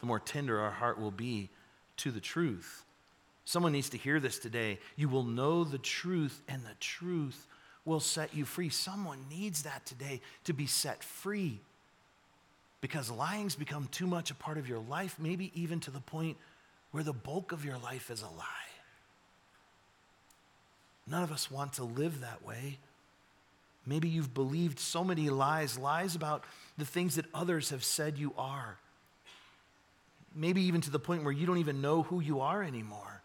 the 0.00 0.06
more 0.06 0.20
tender 0.20 0.60
our 0.60 0.70
heart 0.70 1.00
will 1.00 1.10
be 1.10 1.48
to 1.98 2.10
the 2.10 2.20
truth. 2.20 2.84
Someone 3.44 3.72
needs 3.72 3.90
to 3.90 3.98
hear 3.98 4.20
this 4.20 4.38
today. 4.38 4.78
You 4.96 5.08
will 5.08 5.24
know 5.24 5.64
the 5.64 5.78
truth, 5.78 6.42
and 6.48 6.62
the 6.62 6.74
truth 6.80 7.46
will 7.84 8.00
set 8.00 8.34
you 8.34 8.44
free. 8.44 8.68
Someone 8.68 9.18
needs 9.30 9.62
that 9.62 9.84
today 9.86 10.20
to 10.44 10.52
be 10.52 10.66
set 10.66 11.02
free 11.02 11.60
because 12.84 13.10
lying's 13.10 13.54
become 13.54 13.88
too 13.90 14.06
much 14.06 14.30
a 14.30 14.34
part 14.34 14.58
of 14.58 14.68
your 14.68 14.78
life, 14.78 15.16
maybe 15.18 15.50
even 15.54 15.80
to 15.80 15.90
the 15.90 16.00
point 16.00 16.36
where 16.90 17.02
the 17.02 17.14
bulk 17.14 17.50
of 17.50 17.64
your 17.64 17.78
life 17.78 18.10
is 18.10 18.20
a 18.20 18.26
lie. 18.26 18.68
None 21.06 21.22
of 21.22 21.32
us 21.32 21.50
want 21.50 21.72
to 21.74 21.84
live 21.84 22.20
that 22.20 22.44
way. 22.44 22.76
Maybe 23.86 24.10
you've 24.10 24.34
believed 24.34 24.78
so 24.78 25.02
many 25.02 25.30
lies, 25.30 25.78
lies 25.78 26.14
about 26.14 26.44
the 26.76 26.84
things 26.84 27.16
that 27.16 27.24
others 27.32 27.70
have 27.70 27.82
said 27.82 28.18
you 28.18 28.34
are. 28.36 28.76
Maybe 30.34 30.60
even 30.64 30.82
to 30.82 30.90
the 30.90 30.98
point 30.98 31.24
where 31.24 31.32
you 31.32 31.46
don't 31.46 31.56
even 31.56 31.80
know 31.80 32.02
who 32.02 32.20
you 32.20 32.40
are 32.40 32.62
anymore 32.62 33.22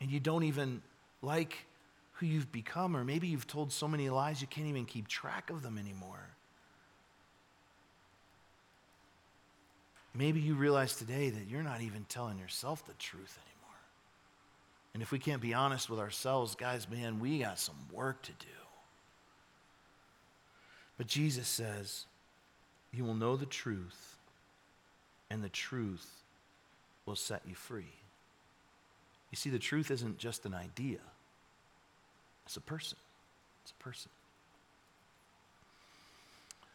and 0.00 0.12
you 0.12 0.20
don't 0.20 0.44
even 0.44 0.80
like 1.22 1.66
who 2.12 2.26
you've 2.26 2.52
become, 2.52 2.96
or 2.96 3.02
maybe 3.02 3.26
you've 3.26 3.48
told 3.48 3.72
so 3.72 3.88
many 3.88 4.08
lies 4.10 4.40
you 4.40 4.46
can't 4.46 4.68
even 4.68 4.84
keep 4.84 5.08
track 5.08 5.50
of 5.50 5.62
them 5.62 5.76
anymore. 5.76 6.28
Maybe 10.14 10.40
you 10.40 10.54
realize 10.54 10.94
today 10.96 11.30
that 11.30 11.48
you're 11.48 11.62
not 11.62 11.80
even 11.80 12.04
telling 12.08 12.38
yourself 12.38 12.84
the 12.86 12.92
truth 12.94 13.38
anymore. 13.38 13.78
And 14.92 15.02
if 15.02 15.10
we 15.10 15.18
can't 15.18 15.40
be 15.40 15.54
honest 15.54 15.88
with 15.88 15.98
ourselves, 15.98 16.54
guys, 16.54 16.88
man, 16.90 17.18
we 17.18 17.38
got 17.38 17.58
some 17.58 17.76
work 17.90 18.20
to 18.22 18.32
do. 18.32 18.46
But 20.98 21.06
Jesus 21.06 21.48
says, 21.48 22.04
You 22.92 23.04
will 23.04 23.14
know 23.14 23.36
the 23.36 23.46
truth, 23.46 24.18
and 25.30 25.42
the 25.42 25.48
truth 25.48 26.06
will 27.06 27.16
set 27.16 27.42
you 27.46 27.54
free. 27.54 27.94
You 29.30 29.36
see, 29.36 29.48
the 29.48 29.58
truth 29.58 29.90
isn't 29.90 30.18
just 30.18 30.44
an 30.44 30.54
idea, 30.54 31.00
it's 32.44 32.56
a 32.56 32.60
person. 32.60 32.98
It's 33.62 33.72
a 33.72 33.82
person. 33.82 34.10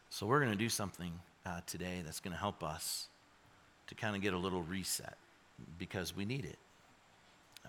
So, 0.10 0.26
we're 0.26 0.40
going 0.40 0.54
to 0.54 0.58
do 0.58 0.70
something 0.70 1.12
uh, 1.46 1.60
today 1.68 2.02
that's 2.04 2.22
going 2.22 2.32
to 2.32 2.40
help 2.40 2.64
us 2.64 3.08
to 3.88 3.96
kind 3.96 4.16
of 4.16 4.22
get 4.22 4.34
a 4.34 4.38
little 4.38 4.62
reset 4.62 5.18
because 5.78 6.16
we 6.16 6.26
need 6.26 6.46
it. 6.46 6.58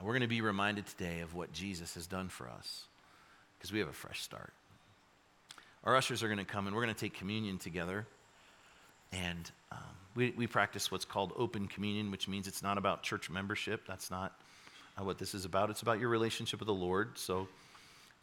We're 0.00 0.12
going 0.12 0.22
to 0.22 0.28
be 0.28 0.40
reminded 0.40 0.86
today 0.86 1.20
of 1.20 1.34
what 1.34 1.52
Jesus 1.52 1.94
has 1.94 2.06
done 2.06 2.28
for 2.28 2.48
us 2.48 2.84
because 3.58 3.72
we 3.72 3.80
have 3.80 3.88
a 3.88 3.92
fresh 3.92 4.22
start. 4.22 4.52
Our 5.84 5.96
ushers 5.96 6.22
are 6.22 6.28
going 6.28 6.38
to 6.38 6.44
come 6.44 6.66
and 6.66 6.76
we're 6.76 6.82
going 6.82 6.94
to 6.94 7.00
take 7.00 7.14
communion 7.14 7.58
together. 7.58 8.06
And 9.12 9.50
um, 9.72 9.78
we, 10.14 10.32
we 10.36 10.46
practice 10.46 10.92
what's 10.92 11.04
called 11.04 11.32
open 11.36 11.66
communion, 11.66 12.10
which 12.10 12.28
means 12.28 12.46
it's 12.46 12.62
not 12.62 12.78
about 12.78 13.02
church 13.02 13.28
membership. 13.30 13.86
That's 13.88 14.10
not 14.10 14.38
uh, 14.98 15.04
what 15.04 15.18
this 15.18 15.34
is 15.34 15.44
about. 15.44 15.70
It's 15.70 15.82
about 15.82 15.98
your 15.98 16.10
relationship 16.10 16.60
with 16.60 16.66
the 16.66 16.74
Lord. 16.74 17.18
So 17.18 17.48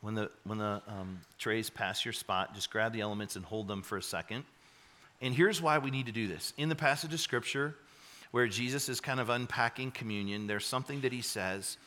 when 0.02 0.16
the, 0.16 0.30
when 0.44 0.60
the 0.60 0.82
um, 0.88 1.20
trays 1.40 1.70
pass 1.70 2.06
your 2.06 2.14
spot, 2.14 2.54
just 2.54 2.70
grab 2.70 2.94
the 2.94 3.02
elements 3.02 3.36
and 3.36 3.44
hold 3.44 3.68
them 3.68 3.82
for 3.82 3.98
a 3.98 4.04
second. 4.04 4.46
And 5.22 5.34
here's 5.34 5.62
why 5.62 5.78
we 5.78 5.92
need 5.92 6.06
to 6.06 6.12
do 6.12 6.28
this. 6.28 6.54
In 6.58 6.70
the 6.70 6.76
passage 6.76 7.14
of 7.14 7.20
Scripture, 7.20 7.76
where 8.36 8.50
Jesus 8.50 8.90
is 8.90 9.00
kind 9.00 9.22
of 9.22 9.30
unpacking 9.30 9.92
communion, 9.92 10.46
there's 10.46 10.66
something 10.66 11.00
that 11.00 11.14
he 11.14 11.22
says 11.22 11.78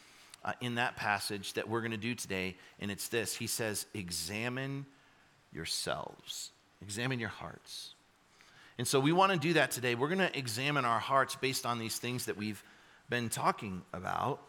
uh, 0.43 0.55
in 0.63 0.77
that 0.77 0.97
passage 0.97 1.53
that 1.53 1.69
we're 1.69 1.83
going 1.83 1.91
to 1.91 1.99
do 1.99 2.15
today, 2.15 2.57
and 2.81 2.91
it's 2.91 3.09
this 3.09 3.37
He 3.37 3.47
says, 3.47 3.85
Examine 3.93 4.87
yourselves, 5.53 6.53
examine 6.81 7.21
your 7.21 7.29
hearts. 7.29 7.93
And 8.79 8.89
so 8.89 8.99
we 8.99 9.13
want 9.13 9.31
to 9.33 9.39
do 9.39 9.53
that 9.53 9.73
today. 9.73 9.95
We're 9.95 10.09
going 10.09 10.27
to 10.27 10.39
examine 10.39 10.87
our 10.87 10.99
hearts 10.99 11.37
based 11.37 11.67
on 11.67 11.79
these 11.79 11.99
things 11.99 12.25
that 12.25 12.39
we've 12.39 12.65
been 13.11 13.29
talking 13.29 13.83
about. 13.93 14.41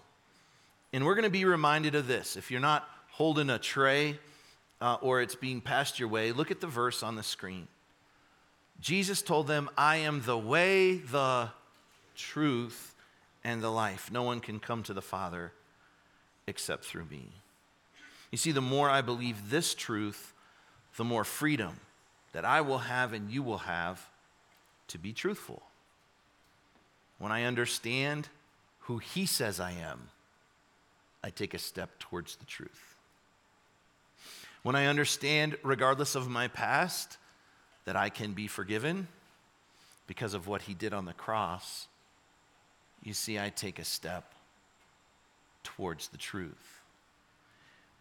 And 0.94 1.06
we're 1.06 1.16
going 1.16 1.24
to 1.24 1.30
be 1.30 1.44
reminded 1.44 1.96
of 1.96 2.08
this. 2.08 2.38
If 2.38 2.50
you're 2.50 2.62
not 2.62 2.88
holding 3.10 3.50
a 3.50 3.60
tray 3.60 4.18
uh, 4.80 4.96
or 5.02 5.22
it's 5.22 5.36
being 5.36 5.60
passed 5.60 6.00
your 6.00 6.08
way, 6.08 6.32
look 6.32 6.50
at 6.50 6.62
the 6.62 6.68
verse 6.68 7.04
on 7.04 7.18
the 7.18 7.24
screen. 7.24 7.68
Jesus 8.80 9.22
told 9.22 9.48
them, 9.48 9.70
I 9.78 9.98
am 9.98 10.22
the 10.22 10.38
way, 10.38 10.96
the 10.96 11.50
truth, 12.20 12.94
and 13.44 13.62
the 13.62 13.72
life. 13.72 14.12
No 14.12 14.24
one 14.24 14.40
can 14.40 14.60
come 14.60 14.84
to 14.84 14.94
the 14.94 15.02
Father 15.02 15.54
except 16.46 16.86
through 16.86 17.06
me. 17.06 17.30
You 18.32 18.38
see, 18.38 18.52
the 18.52 18.62
more 18.62 18.90
I 18.90 19.02
believe 19.02 19.50
this 19.50 19.74
truth, 19.74 20.34
the 20.98 21.04
more 21.04 21.24
freedom 21.24 21.80
that 22.34 22.46
I 22.46 22.62
will 22.62 22.80
have 22.80 23.14
and 23.14 23.32
you 23.32 23.42
will 23.42 23.60
have 23.60 24.08
to 24.90 24.98
be 24.98 25.14
truthful. 25.14 25.64
When 27.18 27.32
I 27.32 27.44
understand 27.44 28.28
who 28.82 28.98
He 28.98 29.26
says 29.26 29.60
I 29.60 29.72
am, 29.72 30.10
I 31.24 31.30
take 31.30 31.54
a 31.54 31.60
step 31.60 32.00
towards 32.00 32.36
the 32.36 32.46
truth. 32.46 32.96
When 34.64 34.76
I 34.76 34.86
understand, 34.86 35.58
regardless 35.64 36.16
of 36.16 36.30
my 36.30 36.48
past, 36.48 37.18
that 37.86 37.96
I 37.96 38.10
can 38.10 38.34
be 38.34 38.48
forgiven 38.48 39.08
because 40.06 40.34
of 40.34 40.48
what 40.48 40.64
he 40.64 40.74
did 40.74 40.94
on 40.94 41.06
the 41.06 41.14
cross, 41.14 41.88
you 43.04 43.14
see, 43.14 43.40
I 43.40 43.50
take 43.50 43.80
a 43.80 43.86
step 43.86 44.34
towards 45.64 46.10
the 46.10 46.18
truth. 46.18 46.82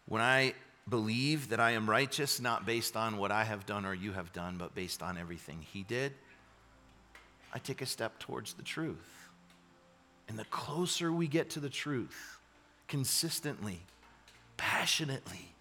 When 0.07 0.23
I 0.23 0.55
believe 0.89 1.51
that 1.51 1.61
I 1.61 1.73
am 1.73 1.89
righteous, 1.89 2.41
not 2.41 2.67
based 2.67 2.97
on 2.97 3.19
what 3.19 3.31
I 3.31 3.45
have 3.45 3.67
done 3.67 3.85
or 3.85 3.95
you 3.95 4.13
have 4.13 4.33
done, 4.33 4.57
but 4.59 4.75
based 4.75 5.03
on 5.03 5.19
everything 5.19 5.61
he 5.61 5.83
did, 5.83 6.15
I 7.53 7.59
take 7.59 7.83
a 7.83 7.87
step 7.87 8.19
towards 8.19 8.55
the 8.55 8.63
truth. 8.63 9.29
And 10.29 10.39
the 10.39 10.45
closer 10.47 11.13
we 11.13 11.27
get 11.27 11.51
to 11.51 11.61
the 11.61 11.71
truth, 11.71 12.39
consistently, 12.87 13.81
passionately, 14.57 15.55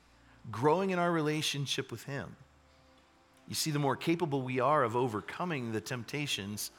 growing 0.52 0.90
in 0.90 1.00
our 1.00 1.12
relationship 1.12 1.92
with 1.92 2.04
him, 2.04 2.36
you 3.48 3.56
see, 3.56 3.72
the 3.72 3.80
more 3.80 3.96
capable 3.96 4.42
we 4.42 4.60
are 4.60 4.84
of 4.84 4.98
overcoming 4.98 5.72
the 5.72 5.80
temptations 5.80 6.72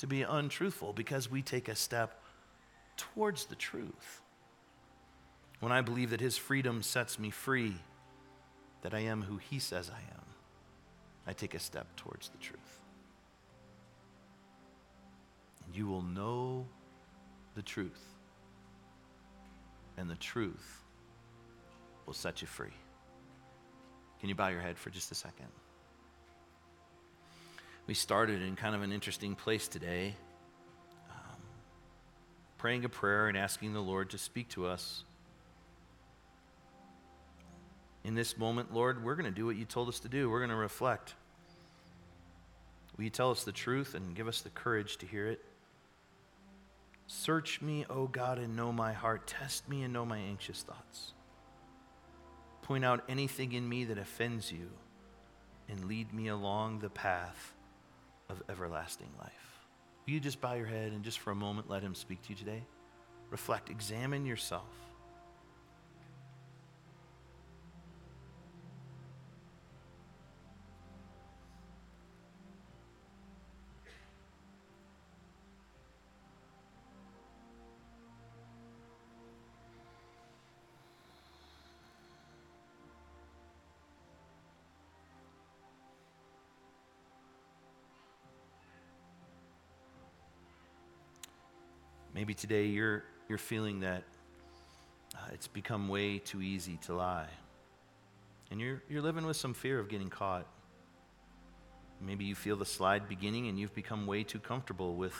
to 0.00 0.06
be 0.06 0.22
untruthful 0.22 0.94
because 0.94 1.30
we 1.30 1.42
take 1.42 1.68
a 1.68 1.74
step 1.74 2.22
towards 2.96 3.44
the 3.44 3.54
truth. 3.54 4.22
When 5.60 5.72
I 5.72 5.82
believe 5.82 6.08
that 6.10 6.22
his 6.22 6.38
freedom 6.38 6.82
sets 6.82 7.18
me 7.18 7.28
free, 7.28 7.76
that 8.80 8.94
I 8.94 9.00
am 9.00 9.20
who 9.20 9.36
he 9.36 9.58
says 9.58 9.90
I 9.90 10.00
am, 10.00 10.24
I 11.26 11.34
take 11.34 11.54
a 11.54 11.58
step 11.58 11.86
towards 11.96 12.30
the 12.30 12.38
truth. 12.38 12.80
And 15.66 15.76
you 15.76 15.86
will 15.86 16.02
know 16.02 16.66
the 17.54 17.62
truth, 17.62 18.02
and 19.98 20.08
the 20.08 20.16
truth 20.16 20.82
will 22.06 22.14
set 22.14 22.40
you 22.40 22.46
free. 22.46 22.72
Can 24.18 24.30
you 24.30 24.34
bow 24.34 24.48
your 24.48 24.62
head 24.62 24.78
for 24.78 24.88
just 24.88 25.12
a 25.12 25.14
second? 25.14 25.48
We 27.90 27.94
started 27.94 28.40
in 28.40 28.54
kind 28.54 28.76
of 28.76 28.82
an 28.82 28.92
interesting 28.92 29.34
place 29.34 29.66
today, 29.66 30.14
um, 31.10 31.42
praying 32.56 32.84
a 32.84 32.88
prayer 32.88 33.26
and 33.26 33.36
asking 33.36 33.72
the 33.72 33.80
Lord 33.80 34.10
to 34.10 34.18
speak 34.18 34.48
to 34.50 34.68
us. 34.68 35.02
In 38.04 38.14
this 38.14 38.38
moment, 38.38 38.72
Lord, 38.72 39.02
we're 39.02 39.16
going 39.16 39.24
to 39.24 39.36
do 39.36 39.44
what 39.44 39.56
you 39.56 39.64
told 39.64 39.88
us 39.88 39.98
to 39.98 40.08
do. 40.08 40.30
We're 40.30 40.38
going 40.38 40.50
to 40.50 40.56
reflect. 40.56 41.16
Will 42.96 43.02
you 43.02 43.10
tell 43.10 43.32
us 43.32 43.42
the 43.42 43.50
truth 43.50 43.96
and 43.96 44.14
give 44.14 44.28
us 44.28 44.40
the 44.42 44.50
courage 44.50 44.98
to 44.98 45.06
hear 45.06 45.26
it? 45.26 45.44
Search 47.08 47.60
me, 47.60 47.86
O 47.90 48.06
God, 48.06 48.38
and 48.38 48.54
know 48.54 48.70
my 48.70 48.92
heart. 48.92 49.26
Test 49.26 49.68
me 49.68 49.82
and 49.82 49.92
know 49.92 50.06
my 50.06 50.18
anxious 50.18 50.62
thoughts. 50.62 51.12
Point 52.62 52.84
out 52.84 53.02
anything 53.08 53.50
in 53.50 53.68
me 53.68 53.82
that 53.86 53.98
offends 53.98 54.52
you 54.52 54.70
and 55.68 55.86
lead 55.86 56.14
me 56.14 56.28
along 56.28 56.78
the 56.78 56.88
path 56.88 57.56
of 58.30 58.42
everlasting 58.48 59.10
life. 59.18 59.66
Will 60.06 60.14
you 60.14 60.20
just 60.20 60.40
bow 60.40 60.54
your 60.54 60.66
head 60.66 60.92
and 60.92 61.02
just 61.02 61.18
for 61.18 61.30
a 61.30 61.34
moment 61.34 61.68
let 61.68 61.82
him 61.82 61.94
speak 61.94 62.22
to 62.22 62.30
you 62.30 62.34
today? 62.34 62.62
Reflect, 63.30 63.70
examine 63.70 64.26
yourself. 64.26 64.89
Maybe 92.20 92.34
today 92.34 92.66
you're, 92.66 93.02
you're 93.30 93.38
feeling 93.38 93.80
that 93.80 94.02
uh, 95.16 95.28
it's 95.32 95.48
become 95.48 95.88
way 95.88 96.18
too 96.18 96.42
easy 96.42 96.78
to 96.84 96.92
lie. 96.92 97.30
And 98.50 98.60
you're, 98.60 98.82
you're 98.90 99.00
living 99.00 99.24
with 99.24 99.38
some 99.38 99.54
fear 99.54 99.78
of 99.78 99.88
getting 99.88 100.10
caught. 100.10 100.46
Maybe 101.98 102.26
you 102.26 102.34
feel 102.34 102.56
the 102.56 102.66
slide 102.66 103.08
beginning 103.08 103.48
and 103.48 103.58
you've 103.58 103.74
become 103.74 104.06
way 104.06 104.22
too 104.22 104.38
comfortable 104.38 104.96
with, 104.96 105.14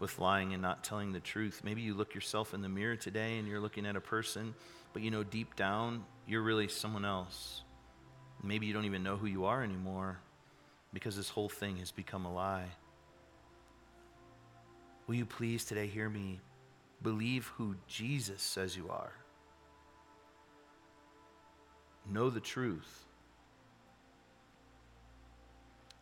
with 0.00 0.18
lying 0.18 0.54
and 0.54 0.60
not 0.60 0.82
telling 0.82 1.12
the 1.12 1.20
truth. 1.20 1.60
Maybe 1.62 1.82
you 1.82 1.94
look 1.94 2.16
yourself 2.16 2.52
in 2.52 2.62
the 2.62 2.68
mirror 2.68 2.96
today 2.96 3.38
and 3.38 3.46
you're 3.46 3.60
looking 3.60 3.86
at 3.86 3.94
a 3.94 4.00
person, 4.00 4.56
but 4.92 5.02
you 5.02 5.12
know 5.12 5.22
deep 5.22 5.54
down 5.54 6.02
you're 6.26 6.42
really 6.42 6.66
someone 6.66 7.04
else. 7.04 7.62
Maybe 8.42 8.66
you 8.66 8.72
don't 8.72 8.86
even 8.86 9.04
know 9.04 9.16
who 9.16 9.28
you 9.28 9.44
are 9.44 9.62
anymore 9.62 10.18
because 10.92 11.16
this 11.16 11.28
whole 11.28 11.48
thing 11.48 11.76
has 11.76 11.92
become 11.92 12.24
a 12.24 12.34
lie. 12.34 12.70
Will 15.06 15.16
you 15.16 15.26
please 15.26 15.64
today 15.64 15.86
hear 15.86 16.08
me? 16.08 16.40
Believe 17.02 17.46
who 17.58 17.74
Jesus 17.86 18.42
says 18.42 18.76
you 18.76 18.88
are. 18.88 19.12
Know 22.10 22.30
the 22.30 22.40
truth, 22.40 23.04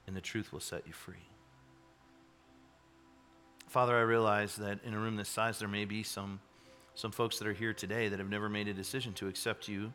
and 0.06 0.16
the 0.16 0.20
truth 0.20 0.52
will 0.52 0.60
set 0.60 0.86
you 0.86 0.92
free. 0.92 1.28
Father, 3.68 3.96
I 3.96 4.02
realize 4.02 4.56
that 4.56 4.80
in 4.84 4.94
a 4.94 4.98
room 4.98 5.16
this 5.16 5.28
size, 5.28 5.58
there 5.58 5.68
may 5.68 5.84
be 5.84 6.02
some, 6.02 6.40
some 6.94 7.10
folks 7.10 7.38
that 7.38 7.48
are 7.48 7.52
here 7.52 7.72
today 7.72 8.08
that 8.08 8.18
have 8.18 8.28
never 8.28 8.48
made 8.48 8.68
a 8.68 8.74
decision 8.74 9.12
to 9.14 9.28
accept 9.28 9.66
you. 9.66 9.92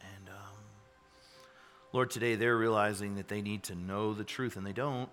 And 0.00 0.28
um, 0.28 0.56
Lord, 1.92 2.10
today 2.10 2.34
they're 2.34 2.58
realizing 2.58 3.14
that 3.14 3.28
they 3.28 3.40
need 3.40 3.62
to 3.64 3.74
know 3.74 4.14
the 4.14 4.24
truth, 4.24 4.56
and 4.56 4.66
they 4.66 4.72
don't 4.72 5.08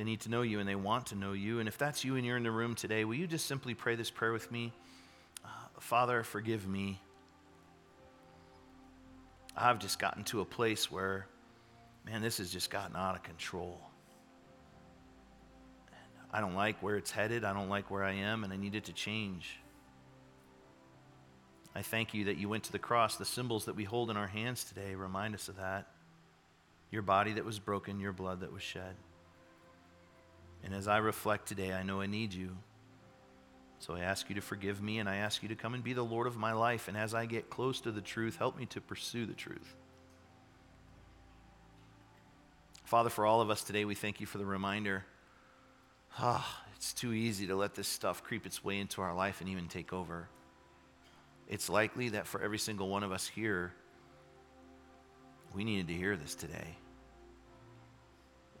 they 0.00 0.04
need 0.04 0.20
to 0.20 0.30
know 0.30 0.40
you 0.40 0.60
and 0.60 0.66
they 0.66 0.74
want 0.74 1.08
to 1.08 1.14
know 1.14 1.32
you. 1.32 1.58
And 1.58 1.68
if 1.68 1.76
that's 1.76 2.06
you 2.06 2.16
and 2.16 2.24
you're 2.24 2.38
in 2.38 2.42
the 2.42 2.50
room 2.50 2.74
today, 2.74 3.04
will 3.04 3.16
you 3.16 3.26
just 3.26 3.44
simply 3.44 3.74
pray 3.74 3.96
this 3.96 4.08
prayer 4.08 4.32
with 4.32 4.50
me? 4.50 4.72
Uh, 5.44 5.48
Father, 5.78 6.22
forgive 6.22 6.66
me. 6.66 6.98
I've 9.54 9.78
just 9.78 9.98
gotten 9.98 10.24
to 10.24 10.40
a 10.40 10.44
place 10.46 10.90
where, 10.90 11.26
man, 12.06 12.22
this 12.22 12.38
has 12.38 12.50
just 12.50 12.70
gotten 12.70 12.96
out 12.96 13.14
of 13.14 13.22
control. 13.22 13.78
I 16.32 16.40
don't 16.40 16.54
like 16.54 16.82
where 16.82 16.96
it's 16.96 17.10
headed. 17.10 17.44
I 17.44 17.52
don't 17.52 17.68
like 17.68 17.90
where 17.90 18.02
I 18.02 18.12
am, 18.12 18.42
and 18.42 18.54
I 18.54 18.56
need 18.56 18.74
it 18.74 18.84
to 18.84 18.94
change. 18.94 19.58
I 21.74 21.82
thank 21.82 22.14
you 22.14 22.24
that 22.24 22.38
you 22.38 22.48
went 22.48 22.64
to 22.64 22.72
the 22.72 22.78
cross. 22.78 23.16
The 23.16 23.26
symbols 23.26 23.66
that 23.66 23.76
we 23.76 23.84
hold 23.84 24.10
in 24.10 24.16
our 24.16 24.28
hands 24.28 24.64
today 24.64 24.94
remind 24.94 25.34
us 25.34 25.50
of 25.50 25.58
that. 25.58 25.88
Your 26.90 27.02
body 27.02 27.34
that 27.34 27.44
was 27.44 27.58
broken, 27.58 28.00
your 28.00 28.14
blood 28.14 28.40
that 28.40 28.50
was 28.50 28.62
shed. 28.62 28.96
And 30.64 30.74
as 30.74 30.88
I 30.88 30.98
reflect 30.98 31.46
today, 31.46 31.72
I 31.72 31.82
know 31.82 32.00
I 32.00 32.06
need 32.06 32.32
you. 32.32 32.56
So 33.78 33.94
I 33.94 34.00
ask 34.00 34.28
you 34.28 34.34
to 34.34 34.42
forgive 34.42 34.82
me 34.82 34.98
and 34.98 35.08
I 35.08 35.16
ask 35.16 35.42
you 35.42 35.48
to 35.48 35.54
come 35.54 35.72
and 35.72 35.82
be 35.82 35.94
the 35.94 36.02
Lord 36.04 36.26
of 36.26 36.36
my 36.36 36.52
life. 36.52 36.86
And 36.86 36.96
as 36.96 37.14
I 37.14 37.24
get 37.24 37.48
close 37.48 37.80
to 37.80 37.90
the 37.90 38.02
truth, 38.02 38.36
help 38.36 38.58
me 38.58 38.66
to 38.66 38.80
pursue 38.80 39.24
the 39.24 39.32
truth. 39.32 39.74
Father, 42.84 43.08
for 43.08 43.24
all 43.24 43.40
of 43.40 43.50
us 43.50 43.62
today, 43.62 43.84
we 43.84 43.94
thank 43.94 44.20
you 44.20 44.26
for 44.26 44.38
the 44.38 44.44
reminder. 44.44 45.04
Ah, 46.18 46.62
it's 46.76 46.92
too 46.92 47.12
easy 47.12 47.46
to 47.46 47.56
let 47.56 47.74
this 47.74 47.88
stuff 47.88 48.22
creep 48.22 48.44
its 48.44 48.62
way 48.62 48.78
into 48.78 49.00
our 49.00 49.14
life 49.14 49.40
and 49.40 49.48
even 49.48 49.68
take 49.68 49.92
over. 49.92 50.28
It's 51.48 51.70
likely 51.70 52.10
that 52.10 52.26
for 52.26 52.42
every 52.42 52.58
single 52.58 52.88
one 52.88 53.02
of 53.02 53.12
us 53.12 53.26
here, 53.26 53.72
we 55.54 55.64
needed 55.64 55.88
to 55.88 55.94
hear 55.94 56.16
this 56.16 56.34
today. 56.34 56.76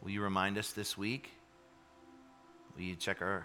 Will 0.02 0.10
you 0.10 0.22
remind 0.22 0.58
us 0.58 0.72
this 0.72 0.96
week? 0.96 1.30
Will 2.80 2.86
you 2.86 2.96
check 2.96 3.20
our, 3.20 3.44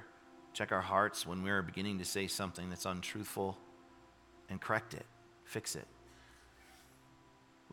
check 0.54 0.72
our 0.72 0.80
hearts 0.80 1.28
when 1.28 1.44
we're 1.44 1.62
beginning 1.62 2.00
to 2.00 2.06
say 2.06 2.28
something 2.28 2.70
that's 2.70 2.86
untruthful 2.86 3.58
and 4.50 4.62
correct 4.62 4.94
it, 4.94 5.06
fix 5.44 5.76
it? 5.76 5.86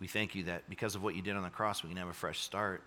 We 0.00 0.08
thank 0.08 0.34
you 0.34 0.42
that 0.44 0.68
because 0.68 0.96
of 0.96 1.04
what 1.04 1.14
you 1.14 1.22
did 1.22 1.36
on 1.36 1.44
the 1.44 1.50
cross, 1.50 1.84
we 1.84 1.88
can 1.88 1.98
have 1.98 2.08
a 2.08 2.12
fresh 2.12 2.40
start. 2.40 2.82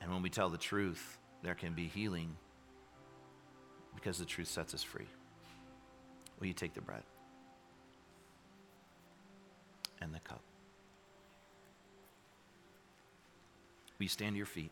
And 0.00 0.12
when 0.12 0.22
we 0.22 0.30
tell 0.30 0.48
the 0.48 0.58
truth, 0.58 1.18
there 1.42 1.56
can 1.56 1.72
be 1.72 1.88
healing 1.88 2.36
because 3.96 4.18
the 4.18 4.24
truth 4.24 4.46
sets 4.46 4.72
us 4.72 4.84
free. 4.84 5.08
Will 6.38 6.46
you 6.46 6.54
take 6.54 6.74
the 6.74 6.82
bread 6.82 7.02
and 10.00 10.14
the 10.14 10.20
cup? 10.20 10.42
You 13.98 14.06
stand 14.06 14.34
to 14.34 14.36
your 14.36 14.46
feet? 14.46 14.70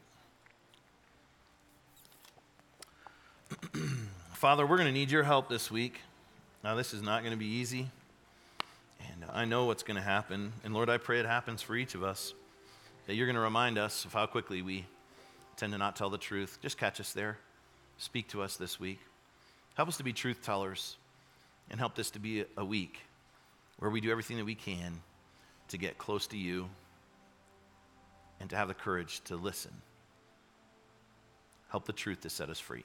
Father, 4.35 4.67
we're 4.67 4.77
going 4.77 4.89
to 4.89 4.93
need 4.93 5.11
your 5.11 5.25
help 5.25 5.49
this 5.49 5.71
week. 5.71 6.01
Now, 6.63 6.75
this 6.75 6.95
is 6.95 7.03
not 7.03 7.23
going 7.23 7.33
to 7.33 7.39
be 7.39 7.47
easy, 7.47 7.89
and 9.01 9.25
I 9.33 9.45
know 9.45 9.65
what's 9.65 9.83
going 9.83 9.97
to 9.97 10.03
happen. 10.03 10.53
And 10.65 10.73
Lord, 10.73 10.89
I 10.89 10.99
pray 10.99 11.19
it 11.19 11.27
happens 11.27 11.61
for 11.61 11.75
each 11.75 11.95
of 11.95 12.03
us, 12.03 12.35
that 13.07 13.15
you're 13.15 13.27
going 13.27 13.35
to 13.37 13.43
remind 13.43 13.77
us 13.79 14.05
of 14.05 14.13
how 14.13 14.27
quickly 14.27 14.63
we 14.63 14.87
tend 15.57 15.73
to 15.73 15.79
not 15.79 15.97
tell 15.97 16.09
the 16.09 16.19
truth. 16.19 16.59
Just 16.63 16.79
catch 16.79 17.01
us 17.01 17.13
there. 17.13 17.39
Speak 17.99 18.29
to 18.29 18.43
us 18.43 18.57
this 18.57 18.79
week. 18.79 19.01
Help 19.75 19.89
us 19.89 19.97
to 19.97 20.05
be 20.05 20.13
truth 20.13 20.41
tellers, 20.43 20.97
and 21.71 21.81
help 21.81 21.97
this 21.97 22.11
to 22.13 22.21
be 22.21 22.45
a 22.57 22.65
week 22.65 23.01
where 23.79 23.91
we 23.91 24.01
do 24.01 24.11
everything 24.11 24.37
that 24.37 24.47
we 24.47 24.55
can 24.55 25.01
to 25.69 25.79
get 25.79 25.99
close 25.99 26.29
to 26.29 26.37
you 26.37 26.69
and 28.41 28.51
to 28.51 28.57
have 28.57 28.69
the 28.69 28.75
courage 28.75 29.21
to 29.25 29.37
listen. 29.37 29.73
Help 31.71 31.87
the 31.87 31.93
truth 31.93 32.21
to 32.21 32.31
set 32.31 32.49
us 32.49 32.61
free. 32.61 32.85